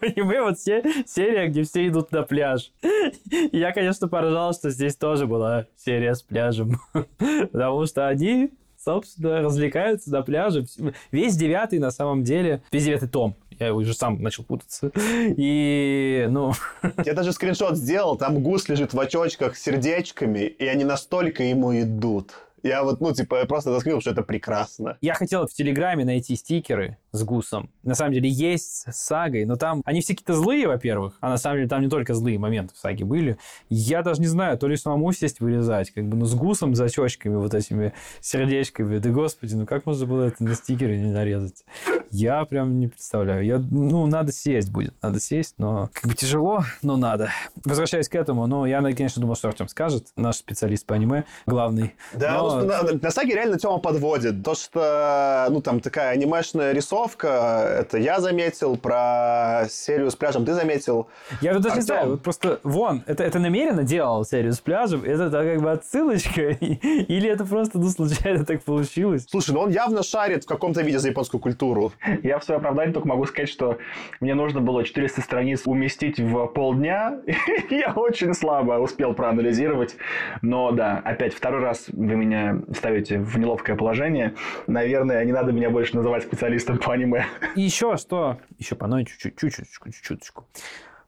[0.00, 2.72] аниме вот все серия, где все идут на пляж.
[2.82, 6.80] И я, конечно, поражал, что здесь тоже была серия с пляжем.
[7.18, 8.52] Потому что они
[8.84, 10.64] собственно, развлекаются на пляже.
[11.12, 14.90] Весь девятый, на самом деле, весь девятый том, я уже сам начал путаться.
[14.96, 16.52] И, ну...
[17.04, 21.78] Я даже скриншот сделал, там гус лежит в очочках с сердечками, и они настолько ему
[21.78, 22.32] идут.
[22.62, 24.98] Я вот, ну, типа, просто заскрил, что это прекрасно.
[25.00, 27.70] Я хотел в Телеграме найти стикеры с Гусом.
[27.82, 31.38] На самом деле есть с Сагой, но там они все какие-то злые, во-первых, а на
[31.38, 33.36] самом деле там не только злые моменты в Саге были.
[33.68, 36.84] Я даже не знаю, то ли самому сесть вырезать, как бы, ну, с Гусом, за
[36.84, 38.98] очками, вот этими сердечками.
[38.98, 41.64] Да господи, ну как можно было это на стикеры не нарезать?
[42.10, 43.44] Я прям не представляю.
[43.44, 47.30] Я, ну, надо сесть будет, надо сесть, но как бы тяжело, но надо.
[47.64, 51.94] Возвращаясь к этому, ну, я, конечно, думал, что Артем скажет, наш специалист по аниме, главный.
[52.14, 54.42] Да, но на, на саге реально Тёма подводит.
[54.42, 60.54] То, что, ну, там такая анимешная рисовка, это я заметил, про серию с пляжем ты
[60.54, 61.08] заметил.
[61.40, 65.04] Я вот даже не знаю, вот просто вон, это, это намеренно делал серию с пляжем,
[65.04, 69.26] это так, как бы отсылочка, или это просто, ну, случайно так получилось?
[69.28, 71.92] Слушай, ну он явно шарит в каком-то виде за японскую культуру.
[72.22, 73.78] Я в свое оправдание только могу сказать, что
[74.20, 77.20] мне нужно было 400 страниц уместить в полдня,
[77.70, 79.96] я очень слабо успел проанализировать,
[80.42, 84.34] но да, опять второй раз вы меня ставите в неловкое положение.
[84.66, 87.26] Наверное, не надо меня больше называть специалистом по аниме.
[87.56, 88.38] И еще что?
[88.58, 90.46] Еще по чуть-чуть, чуть-чуть, чуть-чуточку.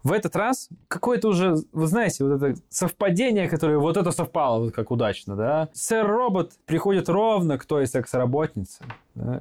[0.02, 4.74] В этот раз какое-то уже, вы знаете, вот это совпадение, которое вот это совпало, вот
[4.74, 5.68] как удачно, да?
[5.74, 8.84] Сэр-робот приходит ровно к той секс-работнице,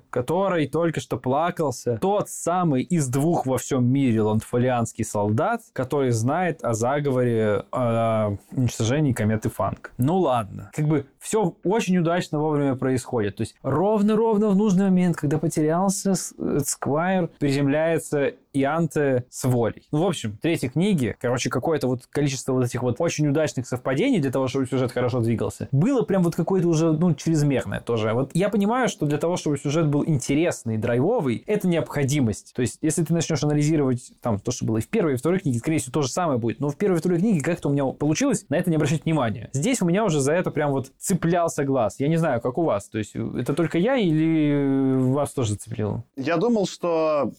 [0.09, 1.97] который только что плакался.
[2.01, 9.13] Тот самый из двух во всем мире ландфолианский солдат, который знает о заговоре о уничтожении
[9.13, 9.91] кометы Фанк.
[9.97, 10.72] Ну ладно.
[10.74, 13.38] Как бы все очень удачно вовремя происходит.
[13.38, 19.88] То есть ровно-ровно в нужный момент, когда потерялся Сквайр, приземляется и Анте с волей.
[19.91, 24.19] Ну, в общем, третьей книги, короче, какое-то вот количество вот этих вот очень удачных совпадений
[24.19, 28.11] для того, чтобы сюжет хорошо двигался, было прям вот какое-то уже, ну, чрезмерное тоже.
[28.13, 32.53] Вот я понимаю, что для того, чтобы сюжет был интересный, драйвовый, это необходимость.
[32.53, 35.39] То есть, если ты начнешь анализировать там то, что было и в первой, и второй
[35.39, 36.59] книге, скорее всего, то же самое будет.
[36.59, 39.49] Но в первой и второй книге как-то у меня получилось на это не обращать внимания.
[39.53, 41.99] Здесь у меня уже за это прям вот цеплялся глаз.
[41.99, 42.89] Я не знаю, как у вас.
[42.89, 46.03] То есть, это только я или вас тоже зацепило?
[46.16, 47.32] Я думал, что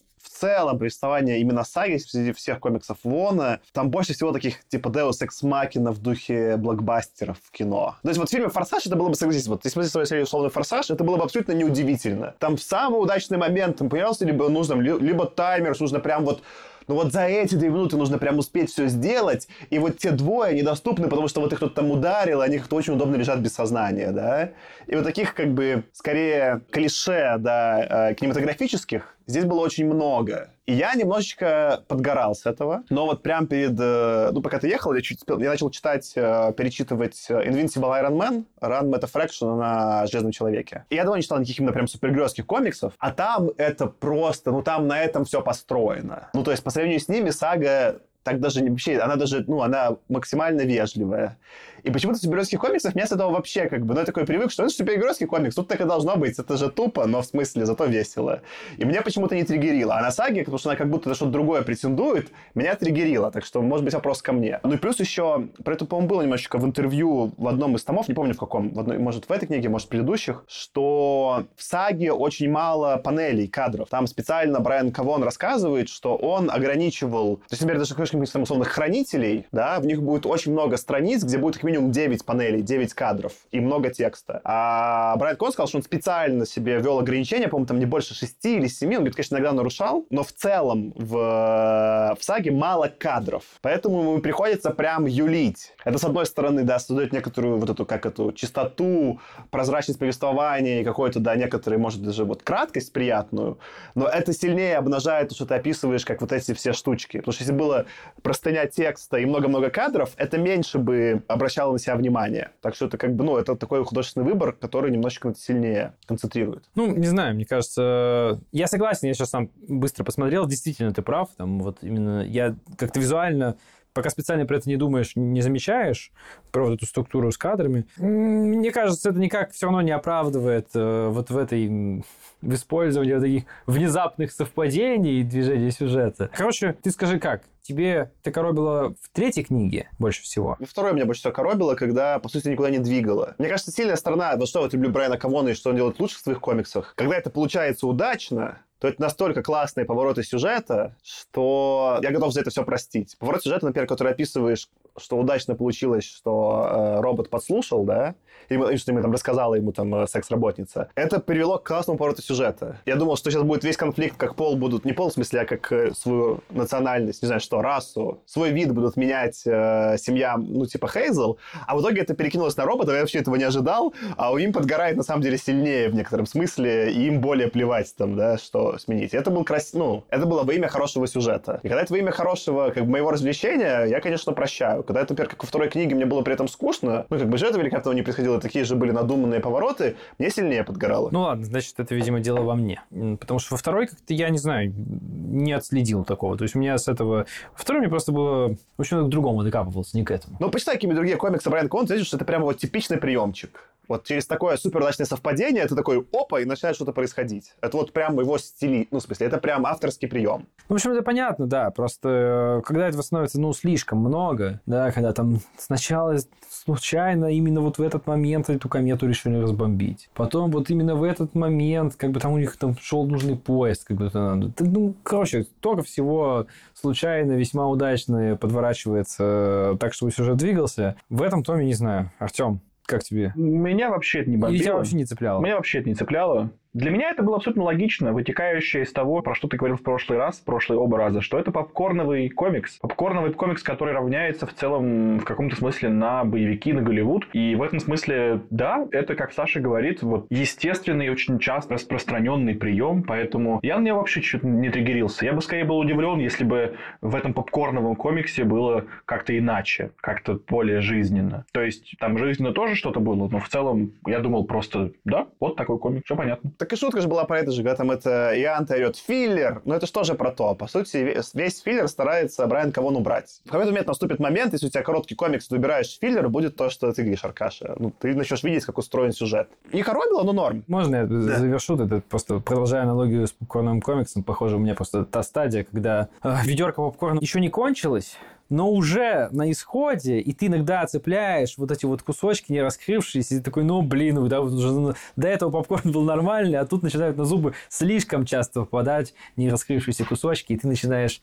[0.43, 5.43] целом повествование именно саги среди всех комиксов Вона, там больше всего таких типа Deus Ex
[5.45, 7.97] Machina в духе блокбастеров в кино.
[8.03, 10.51] То есть вот в фильме «Форсаж» это было бы, согласитесь, вот если смотреть серию условно
[10.51, 12.35] «Форсаж», это было бы абсолютно неудивительно.
[12.41, 16.43] Там в самый удачный момент, там появился либо нужно, либо таймер, нужно прям вот
[16.89, 20.55] ну вот за эти две минуты нужно прям успеть все сделать, и вот те двое
[20.55, 24.11] недоступны, потому что вот их кто-то там ударил, они как-то очень удобно лежат без сознания,
[24.13, 24.51] да.
[24.87, 30.51] И вот таких как бы скорее клише, да, э, кинематографических здесь было очень много.
[30.67, 32.85] И я немножечко подгорал с этого.
[32.89, 33.77] Но вот прям перед...
[33.79, 38.13] э, Ну, пока ты ехал, я, чуть, спел- я начал читать, э, перечитывать Invincible Iron
[38.17, 40.85] Man, Run Meta Fraction на Железном Человеке.
[40.89, 44.53] И я давно не читал никаких именно прям супергеройских комиксов, а там это просто...
[44.53, 46.29] Ну, там на этом все построено.
[46.33, 49.97] Ну, то есть, сравнению с ними, сага так даже не- вообще, она даже, ну, она
[50.09, 51.39] максимально вежливая.
[51.83, 54.63] И почему-то в супергеройских комиксах с этого вообще как бы, ну, я такой привык, что
[54.63, 57.87] это супергеройский комикс, тут так и должно быть, это же тупо, но в смысле зато
[57.87, 58.43] весело.
[58.77, 59.97] И меня почему-то не триггерило.
[59.97, 63.31] А на саге, потому что она как будто на что-то другое претендует, меня триггерило.
[63.31, 64.61] Так что, может быть, вопрос ко мне.
[64.63, 68.09] Ну и плюс еще, про это, по-моему, было немножечко в интервью в одном из томов,
[68.09, 71.63] не помню в каком, в одной, может, в этой книге, может, в предыдущих, что в
[71.63, 73.89] саге очень мало панелей, кадров.
[73.89, 77.39] Там специально Брайан Кавон рассказывает, что он ограничивал...
[77.39, 77.95] То есть, например, даже
[78.33, 82.25] там, условных хранителей, да, в них будет очень много страниц, где будет как минимум 9
[82.25, 84.41] панелей, 9 кадров и много текста.
[84.45, 88.45] А Брайан Кавон сказал, что он специально себе ввел ограничения, по-моему, там не больше 6
[88.45, 93.45] или 7, он говорит, конечно, иногда нарушал, но в целом в, в саге мало кадров.
[93.63, 95.73] Поэтому ему приходится прям юлить.
[95.85, 99.21] Это, с одной стороны, да, создает некоторую вот эту, как эту, чистоту,
[99.51, 103.59] прозрачность повествования и какой-то, да, некоторые, может, даже вот краткость приятную,
[103.95, 107.19] но это сильнее обнажает то, что ты описываешь, как вот эти все штучки.
[107.19, 107.87] Потому что если было
[108.23, 111.23] простыня текста и много-много кадров, это меньше бы
[111.63, 112.51] обращало на себя внимание.
[112.61, 116.65] Так что это как бы, ну, это такой художественный выбор, который немножечко сильнее концентрирует.
[116.75, 118.41] Ну, не знаю, мне кажется...
[118.53, 121.31] Я согласен, я сейчас сам быстро посмотрел, действительно, ты прав.
[121.37, 123.57] Там вот именно я как-то визуально
[123.95, 126.13] пока специально про это не думаешь, не замечаешь,
[126.51, 127.85] про вот эту структуру с кадрами.
[127.99, 132.03] Мне кажется, это никак все равно не оправдывает э, вот в этой
[132.41, 136.31] в использовании вот таких внезапных совпадений и движения сюжета.
[136.35, 137.43] Короче, ты скажи как?
[137.63, 140.57] Тебе это коробило в третьей книге больше всего?
[140.59, 143.37] И второе меня больше всего коробило, когда, по сути, никуда не двигало.
[143.39, 146.01] Мне кажется, сильная сторона, вот что я вот люблю Брайана Кавона и что он делает
[146.01, 152.01] лучше в своих комиксах, когда это получается удачно, то это настолько классные повороты сюжета, что
[152.03, 153.17] я готов за это все простить.
[153.17, 158.17] Поворот сюжета, например, который описываешь, что удачно получилось, что э, робот подслушал, да,
[158.53, 160.89] ему- что там рассказала ему там э, секс-работница.
[160.95, 162.79] Это привело к классному повороту сюжета.
[162.87, 165.45] Я думал, что сейчас будет весь конфликт, как пол будут, не пол в смысле, а
[165.45, 170.67] как э, свою национальность, не знаю что, расу, свой вид будут менять э, семья, ну,
[170.67, 174.33] типа Хейзел, а в итоге это перекинулось на робота, я вообще этого не ожидал, а
[174.33, 178.17] у им подгорает на самом деле сильнее в некотором смысле, и им более плевать там,
[178.17, 179.15] да, что сменить.
[179.15, 179.73] И это был крас...
[179.73, 181.61] ну, это было во имя хорошего сюжета.
[181.63, 184.83] И когда это во имя хорошего, как бы, моего развлечения, я, конечно, прощаю.
[184.83, 187.39] Когда это, например, как во второй книге мне было при этом скучно, ну, как бы
[187.39, 191.09] сюжета великолепного не происходило, такие же были надуманные повороты, мне сильнее подгорало.
[191.11, 192.83] Ну ладно, значит, это, видимо, дело во мне.
[193.19, 196.37] Потому что во второй как-то я, не знаю, не отследил такого.
[196.37, 197.27] То есть у меня с этого...
[197.53, 198.57] Во второй мне просто было...
[198.77, 200.37] В общем, к другому докапывался, не к этому.
[200.41, 203.69] Ну, почитай какие-нибудь другие комиксы Брайан Конт, видишь, что это прямо вот типичный приемчик.
[203.89, 207.53] Вот через такое суперудачное совпадение ты такой опа, и начинает что-то происходить.
[207.61, 210.47] Это вот прям его стили, ну, в смысле, это прям авторский прием.
[210.69, 211.71] Ну, В общем, это понятно, да.
[211.71, 216.17] Просто э, когда этого становится, ну, слишком много, да, когда там сначала
[216.49, 220.09] случайно именно вот в этот момент эту комету решили разбомбить.
[220.15, 223.85] Потом вот именно в этот момент, как бы там у них там шел нужный поезд,
[223.87, 224.53] как бы это надо.
[224.61, 230.97] Ну, короче, только всего случайно, весьма удачно подворачивается так, чтобы сюжет двигался.
[231.09, 232.11] В этом томе не знаю.
[232.19, 233.33] Артем, как тебе?
[233.37, 234.77] Меня вообще это не Или тебя бомбило.
[234.77, 235.41] вообще не цепляло?
[235.41, 236.51] Меня вообще это не цепляло.
[236.75, 240.19] Для меня это было абсолютно логично, вытекающее из того, про что ты говорил в прошлый
[240.19, 242.79] раз, в прошлые оба раза, что это попкорновый комикс.
[242.79, 247.29] Попкорновый комикс, который равняется в целом в каком-то смысле на боевики, на Голливуд.
[247.35, 252.55] И в этом смысле, да, это, как Саша говорит, вот естественный и очень часто распространенный
[252.55, 255.27] прием, поэтому я на него вообще чуть не триггерился.
[255.27, 260.41] Я бы скорее был удивлен, если бы в этом попкорновом комиксе было как-то иначе, как-то
[260.49, 261.45] более жизненно.
[261.53, 265.57] То есть там жизненно тоже что-то было, но в целом я думал просто, да, вот
[265.57, 266.51] такой комик, все понятно.
[266.63, 269.75] Так и шутка же была про это же, когда там это Иоанн орет филлер, но
[269.75, 270.55] это же тоже про то.
[270.55, 270.99] По сути,
[271.35, 273.41] весь, филлер старается Брайан Кавон убрать.
[273.45, 276.71] В какой-то момент наступит момент, если у тебя короткий комикс, ты выбираешь филлер, будет то,
[276.71, 277.75] что ты говоришь, Аркаша.
[277.81, 279.49] Ну, ты начнешь видеть, как устроен сюжет.
[279.73, 280.63] Не коробило, но норм.
[280.69, 282.01] Можно я завершу это?
[282.09, 286.81] Просто продолжая аналогию с попкорновым комиксом, похоже, у меня просто та стадия, когда э, ведерко
[286.81, 288.17] попкорна еще не кончилось,
[288.53, 293.39] но уже на исходе, и ты иногда цепляешь вот эти вот кусочки не раскрывшиеся, и
[293.39, 297.25] ты такой, ну, блин, да, уже до этого попкорн был нормальный, а тут начинают на
[297.25, 301.23] зубы слишком часто попадать не раскрывшиеся кусочки, и ты начинаешь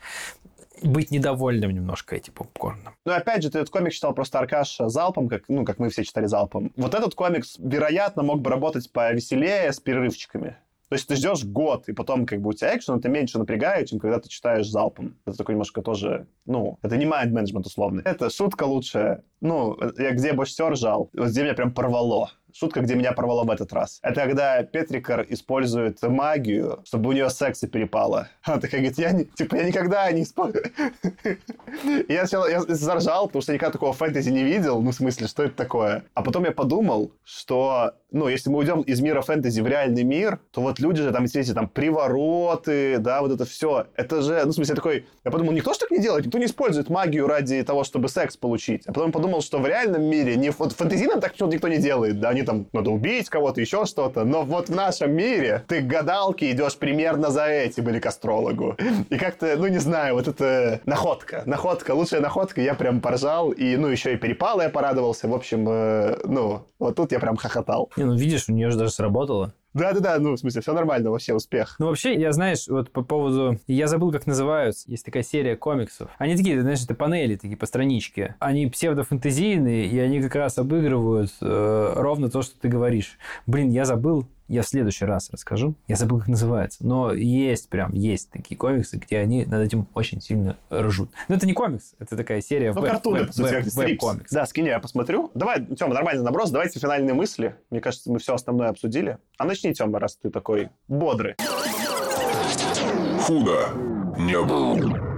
[0.81, 2.95] быть недовольным немножко этим попкорном.
[3.05, 6.03] Ну, опять же, ты этот комик читал просто Аркаш залпом, как, ну, как мы все
[6.03, 6.71] читали залпом.
[6.77, 10.57] Вот этот комикс, вероятно, мог бы работать повеселее с перерывчиками.
[10.89, 13.89] То есть ты ждешь год, и потом как бы у тебя экшен, это меньше напрягает,
[13.89, 15.15] чем когда ты читаешь залпом.
[15.25, 18.01] Это такой немножко тоже, ну, это не майнд-менеджмент условный.
[18.03, 19.23] Это шутка лучшая.
[19.39, 22.31] Ну, я где больше всего ржал, вот где меня прям порвало.
[22.51, 23.99] Шутка, где меня порвало в этот раз.
[24.01, 28.27] Это когда Петрикар использует магию, чтобы у нее секса перепало.
[28.43, 30.63] Она такая говорит, я, не, типа, я никогда не использую.
[32.09, 34.81] Я сначала заржал, потому что никогда такого фэнтези не видел.
[34.81, 36.03] Ну, в смысле, что это такое?
[36.15, 40.39] А потом я подумал, что ну, если мы уйдем из мира фэнтези в реальный мир,
[40.51, 44.51] то вот люди же там, эти там привороты, да, вот это все, это же, ну,
[44.51, 47.61] в смысле, такой, я подумал, никто же так не делает, никто не использует магию ради
[47.63, 48.83] того, чтобы секс получить.
[48.87, 52.19] А потом подумал, что в реальном мире, не вот фэнтезийном так почему-то никто не делает,
[52.19, 55.85] да, они там, надо убить кого-то, еще что-то, но вот в нашем мире ты к
[55.85, 58.77] гадалке идешь примерно за этим или к астрологу.
[59.09, 63.75] И как-то, ну, не знаю, вот это находка, находка, лучшая находка, я прям поржал, и,
[63.77, 67.89] ну, еще и перепал я порадовался, в общем, э, ну, вот тут я прям хохотал.
[67.99, 69.53] Не, ну видишь, у нее же даже сработало.
[69.73, 71.75] Да-да-да, ну, в смысле, все нормально, вообще успех.
[71.79, 73.59] Ну, вообще, я, знаешь, вот по поводу...
[73.67, 74.89] Я забыл, как называются.
[74.89, 76.09] Есть такая серия комиксов.
[76.17, 78.35] Они такие, знаешь, это панели такие по страничке.
[78.39, 83.19] Они псевдофантазийные, и они как раз обыгрывают э, ровно то, что ты говоришь.
[83.45, 85.75] Блин, я забыл, я в следующий раз расскажу.
[85.87, 86.85] Я забыл, как называется.
[86.85, 91.11] Но есть прям, есть такие комиксы, где они над этим очень сильно ржут.
[91.29, 94.31] Но это не комикс, это такая серия Ну, веб- картуны, веб- по сути, веб- веб-комикс.
[94.31, 95.31] Да, скинь, я посмотрю.
[95.35, 97.55] Давай, Тёма, нормальный наброс, давайте финальные мысли.
[97.69, 99.17] Мне кажется, мы все основное обсудили.
[99.37, 101.35] А начни, Тёма, раз ты такой бодрый.
[103.21, 103.69] Худо
[104.17, 105.08] не было.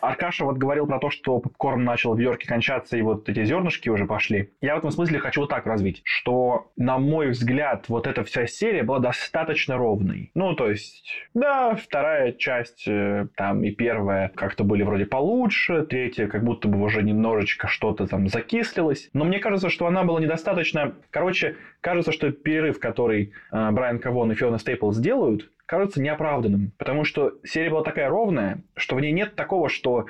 [0.00, 3.88] Аркаша вот говорил про то, что попкорн начал в Йорке кончаться, и вот эти зернышки
[3.88, 4.50] уже пошли.
[4.60, 8.46] Я в этом смысле хочу вот так развить, что, на мой взгляд, вот эта вся
[8.46, 10.30] серия была достаточно ровной.
[10.34, 16.26] Ну, то есть, да, вторая часть, э, там, и первая как-то были вроде получше, третья
[16.26, 19.10] как будто бы уже немножечко что-то там закислилось.
[19.12, 20.94] Но мне кажется, что она была недостаточно...
[21.10, 26.72] Короче, кажется, что перерыв, который э, Брайан Кавон и Фиона Стейпл сделают, кажется неоправданным.
[26.78, 30.06] Потому что серия была такая ровная, что в ней нет такого, что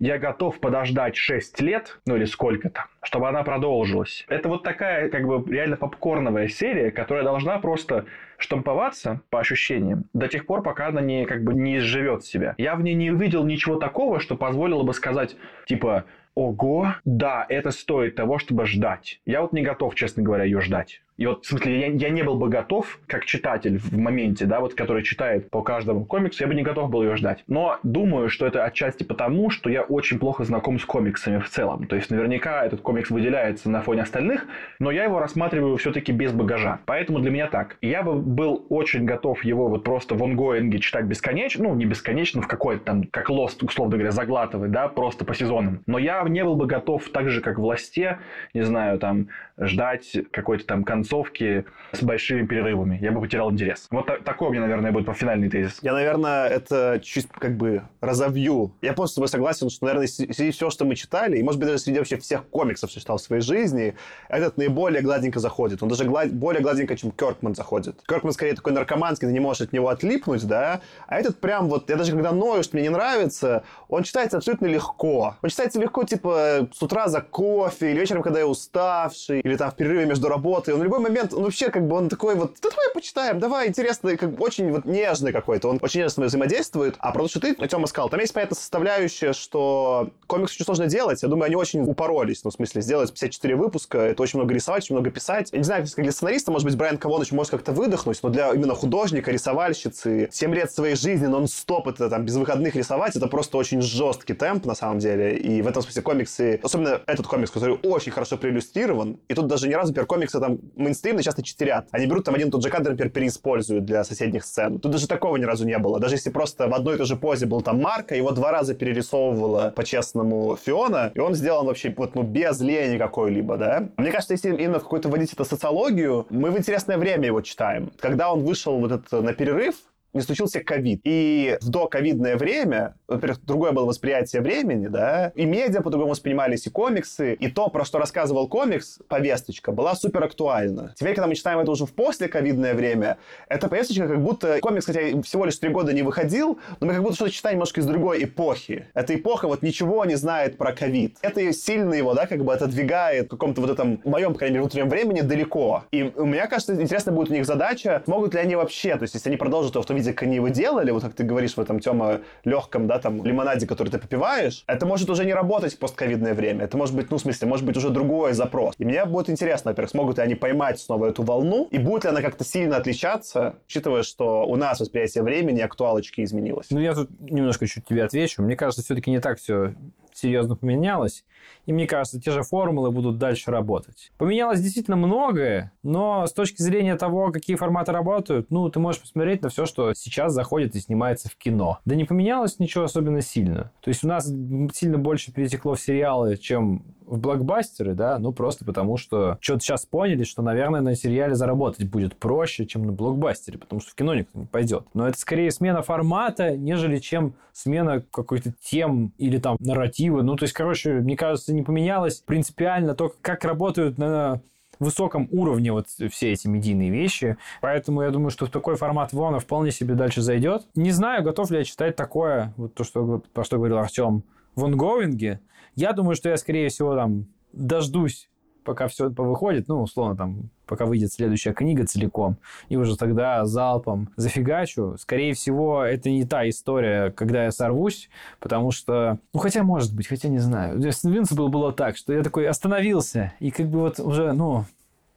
[0.00, 4.26] я готов подождать 6 лет, ну или сколько там, чтобы она продолжилась.
[4.28, 10.26] Это вот такая, как бы, реально попкорновая серия, которая должна просто штамповаться, по ощущениям, до
[10.26, 12.56] тех пор, пока она не, как бы, не изживет себя.
[12.58, 15.36] Я в ней не увидел ничего такого, что позволило бы сказать,
[15.66, 16.04] типа,
[16.34, 19.20] ого, да, это стоит того, чтобы ждать.
[19.24, 21.00] Я вот не готов, честно говоря, ее ждать.
[21.16, 24.60] И вот, в смысле, я, я не был бы готов, как читатель в моменте, да,
[24.60, 27.42] вот, который читает по каждому комиксу, я бы не готов был ее ждать.
[27.46, 31.86] Но думаю, что это отчасти потому, что я очень плохо знаком с комиксами в целом.
[31.86, 34.46] То есть, наверняка этот комикс выделяется на фоне остальных,
[34.78, 36.80] но я его рассматриваю все-таки без багажа.
[36.84, 37.78] Поэтому для меня так.
[37.80, 42.42] Я бы был очень готов его вот просто в онгоинге читать бесконечно, ну, не бесконечно,
[42.42, 45.82] в какой-то там, как Lost, условно говоря, заглатывать, да, просто по сезонам.
[45.86, 48.18] Но я не был бы готов так же, как в Ласте,
[48.52, 52.98] не знаю, там, ждать какой-то там концовки с большими перерывами.
[53.00, 53.86] Я бы потерял интерес.
[53.90, 55.78] Вот та- такой у меня, наверное, будет по финальный тезис.
[55.82, 58.72] Я, наверное, это чуть как бы разовью.
[58.82, 61.68] Я просто с тобой согласен, что, наверное, среди всего, что мы читали, и, может быть,
[61.68, 63.94] даже среди вообще всех комиксов, что читал в своей жизни,
[64.28, 65.82] этот наиболее гладенько заходит.
[65.82, 68.00] Он даже глад- более гладенько, чем Кёркман заходит.
[68.06, 70.80] Кёркман скорее такой наркоманский, ты не можешь от него отлипнуть, да?
[71.06, 74.66] А этот прям вот, я даже когда ною, что мне не нравится, он читается абсолютно
[74.66, 75.36] легко.
[75.42, 79.70] Он читается легко, типа, с утра за кофе, или вечером, когда я уставший, или там
[79.70, 80.74] в перерыве между работой.
[80.74, 83.68] Он в любой момент, он вообще как бы, он такой вот, да давай почитаем, давай,
[83.68, 85.68] интересный, как бы очень вот нежный какой-то.
[85.68, 86.96] Он очень нежно взаимодействует.
[86.98, 90.86] А про то, что ты, Тёма сказал, там есть, понятно, составляющая, что комикс очень сложно
[90.86, 91.22] делать.
[91.22, 92.44] Я думаю, они очень упоролись.
[92.44, 95.50] Ну, в смысле, сделать 54 выпуска, это очень много рисовать, очень много писать.
[95.52, 98.52] Я не знаю, как для сценариста, может быть, Брайан Кавонович может как-то выдохнуть, но для
[98.52, 103.56] именно художника, рисовальщицы, 7 лет своей жизни нон-стоп это там без выходных рисовать, это просто
[103.56, 105.36] очень жесткий темп, на самом деле.
[105.36, 109.68] И в этом смысле комиксы, особенно этот комикс, который очень хорошо проиллюстрирован, и тут даже
[109.68, 111.88] ни разу, например, комиксы там мейнстримные часто читерят.
[111.90, 114.78] Они берут там один и тот же кадр, например, переиспользуют для соседних сцен.
[114.78, 116.00] Тут даже такого ни разу не было.
[116.00, 118.74] Даже если просто в одной и той же позе был там Марка, его два раза
[118.74, 123.88] перерисовывала по-честному Фиона, и он сделан вообще вот, ну, без лени какой-либо, да.
[123.96, 127.92] Мне кажется, если именно какой-то вводить это социологию, мы в интересное время его читаем.
[127.98, 129.76] Когда он вышел вот этот на перерыв,
[130.16, 131.00] не случился ковид.
[131.04, 136.70] И в доковидное время, во-первых, другое было восприятие времени, да, и медиа по-другому воспринимались, и
[136.70, 140.92] комиксы, и то, про что рассказывал комикс, повесточка, была супер актуальна.
[140.96, 144.58] Теперь, когда мы читаем это уже в послековидное время, эта повесточка как будто...
[144.60, 147.80] Комикс, хотя всего лишь три года не выходил, но мы как будто что-то читаем немножко
[147.80, 148.86] из другой эпохи.
[148.94, 151.16] Эта эпоха вот ничего не знает про ковид.
[151.22, 154.62] Это сильно его, да, как бы отодвигает в каком-то вот этом, моем, по крайней мере,
[154.62, 155.84] внутреннем времени далеко.
[155.90, 159.14] И у меня кажется, интересно будет у них задача, могут ли они вообще, то есть
[159.14, 161.54] если они продолжат его в том виде, как они его делали, вот как ты говоришь
[161.54, 165.74] в этом, Тёма, легком, да, там, лимонаде, который ты попиваешь, это может уже не работать
[165.74, 166.64] в постковидное время.
[166.64, 168.74] Это может быть, ну, в смысле, может быть уже другой запрос.
[168.78, 172.10] И мне будет интересно, во-первых, смогут ли они поймать снова эту волну, и будет ли
[172.10, 176.66] она как-то сильно отличаться, учитывая, что у нас восприятие времени, актуалочки изменилось.
[176.70, 178.42] Ну, я тут немножко чуть тебе отвечу.
[178.42, 179.74] Мне кажется, все-таки не так все
[180.12, 181.24] серьезно поменялось.
[181.66, 184.12] И мне кажется, те же формулы будут дальше работать.
[184.18, 189.42] Поменялось действительно многое, но с точки зрения того, какие форматы работают, ну, ты можешь посмотреть
[189.42, 191.78] на все, что сейчас заходит и снимается в кино.
[191.84, 193.72] Да не поменялось ничего особенно сильно.
[193.80, 194.26] То есть у нас
[194.72, 199.86] сильно больше перетекло в сериалы, чем в блокбастеры, да, ну просто потому что что-то сейчас
[199.86, 204.14] поняли, что, наверное, на сериале заработать будет проще, чем на блокбастере, потому что в кино
[204.14, 204.86] никто не пойдет.
[204.92, 210.22] Но это скорее смена формата, нежели чем смена какой-то тем или там нарратива.
[210.22, 214.40] Ну, то есть, короче, мне кажется, не поменялось принципиально то, как работают на
[214.78, 217.36] высоком уровне вот все эти медийные вещи.
[217.60, 220.66] Поэтому я думаю, что в такой формат Вона вполне себе дальше зайдет.
[220.74, 224.22] Не знаю, готов ли я читать такое, вот то, что, про что говорил Артем,
[224.54, 225.40] в онгоинге.
[225.74, 228.28] Я думаю, что я, скорее всего, там дождусь
[228.66, 232.36] пока все повыходит, ну, условно, там, пока выйдет следующая книга целиком,
[232.68, 234.96] и уже тогда залпом зафигачу.
[234.98, 238.10] Скорее всего, это не та история, когда я сорвусь,
[238.40, 239.18] потому что...
[239.32, 240.82] Ну, хотя, может быть, хотя не знаю.
[240.82, 244.64] С Invincible было так, что я такой остановился, и как бы вот уже, ну,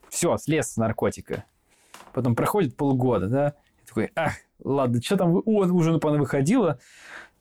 [0.10, 1.44] все, слез с наркотика.
[2.14, 4.34] Потом проходит полгода, да, и такой, ах,
[4.64, 6.80] ладно, что там, о, уже выходило,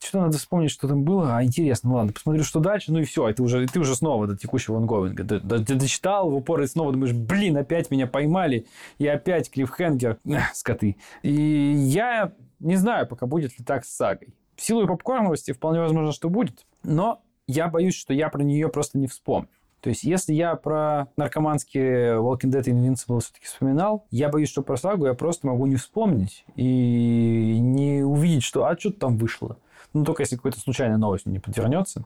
[0.00, 1.36] что-то надо вспомнить, что там было.
[1.36, 2.92] А интересно, ну ладно, посмотрю, что дальше.
[2.92, 5.24] Ну и все, это уже, ты уже снова до текущего онгоинга.
[5.24, 8.66] Ты, ты, ты дочитал в упор и снова думаешь, блин, опять меня поймали.
[8.98, 10.18] И опять клиффхенгер.
[10.54, 10.96] Скоты.
[11.22, 14.34] И я не знаю, пока будет ли так с сагой.
[14.56, 16.66] В силу попкорновости вполне возможно, что будет.
[16.82, 19.48] Но я боюсь, что я про нее просто не вспомню.
[19.80, 24.62] То есть, если я про наркоманские Walking Dead и Invincible все-таки вспоминал, я боюсь, что
[24.62, 29.56] про сагу я просто могу не вспомнить и не увидеть, что а что там вышло.
[29.94, 32.04] Ну, только если какой-то случайная новость не подвернется.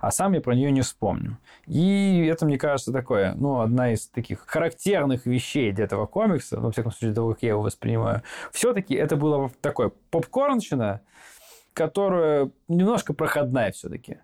[0.00, 1.38] А сам я про нее не вспомню.
[1.66, 6.72] И это, мне кажется, такое, ну, одна из таких характерных вещей для этого комикса, во
[6.72, 8.22] всяком случае, того, как я его воспринимаю.
[8.50, 11.02] Все-таки это было такое попкорнщина,
[11.74, 14.18] которая немножко проходная все-таки.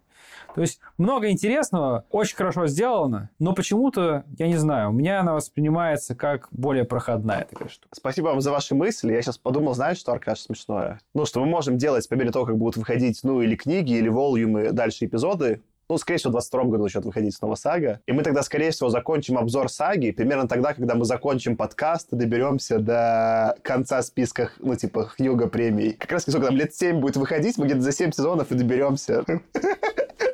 [0.54, 5.34] То есть много интересного, очень хорошо сделано, но почему-то, я не знаю, у меня она
[5.34, 7.94] воспринимается как более проходная такая штука.
[7.94, 9.12] Спасибо вам за ваши мысли.
[9.12, 11.00] Я сейчас подумал, знаешь, что, Аркаш, смешное?
[11.12, 14.08] Ну, что мы можем делать по мере того, как будут выходить, ну, или книги, или
[14.08, 18.00] волюмы, дальше эпизоды, ну, скорее всего, в 22 году начнет выходить снова сага.
[18.06, 22.16] И мы тогда, скорее всего, закончим обзор саги примерно тогда, когда мы закончим подкаст и
[22.16, 25.92] доберемся до конца списка, ну, типа, Хьюга премий.
[25.92, 29.24] Как раз, сколько там, лет 7 будет выходить, мы где-то за 7 сезонов и доберемся.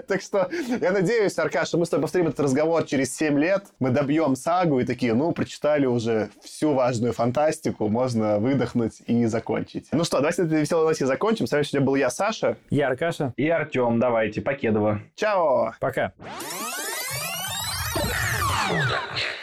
[0.09, 0.49] Так что
[0.81, 3.67] я надеюсь, Аркаша, мы с тобой повторим этот разговор через 7 лет.
[3.79, 9.89] Мы добьем сагу и такие, ну, прочитали уже всю важную фантастику, можно выдохнуть и закончить.
[9.93, 11.47] Ну что, давайте этой веселой новости закончим.
[11.47, 12.57] С вами сегодня был я, Саша.
[12.71, 13.33] Я Аркаша.
[13.37, 15.01] И Артем, давайте, Покедова.
[15.15, 15.75] Чао!
[15.81, 16.13] Пока.
[18.71, 19.40] Удачи.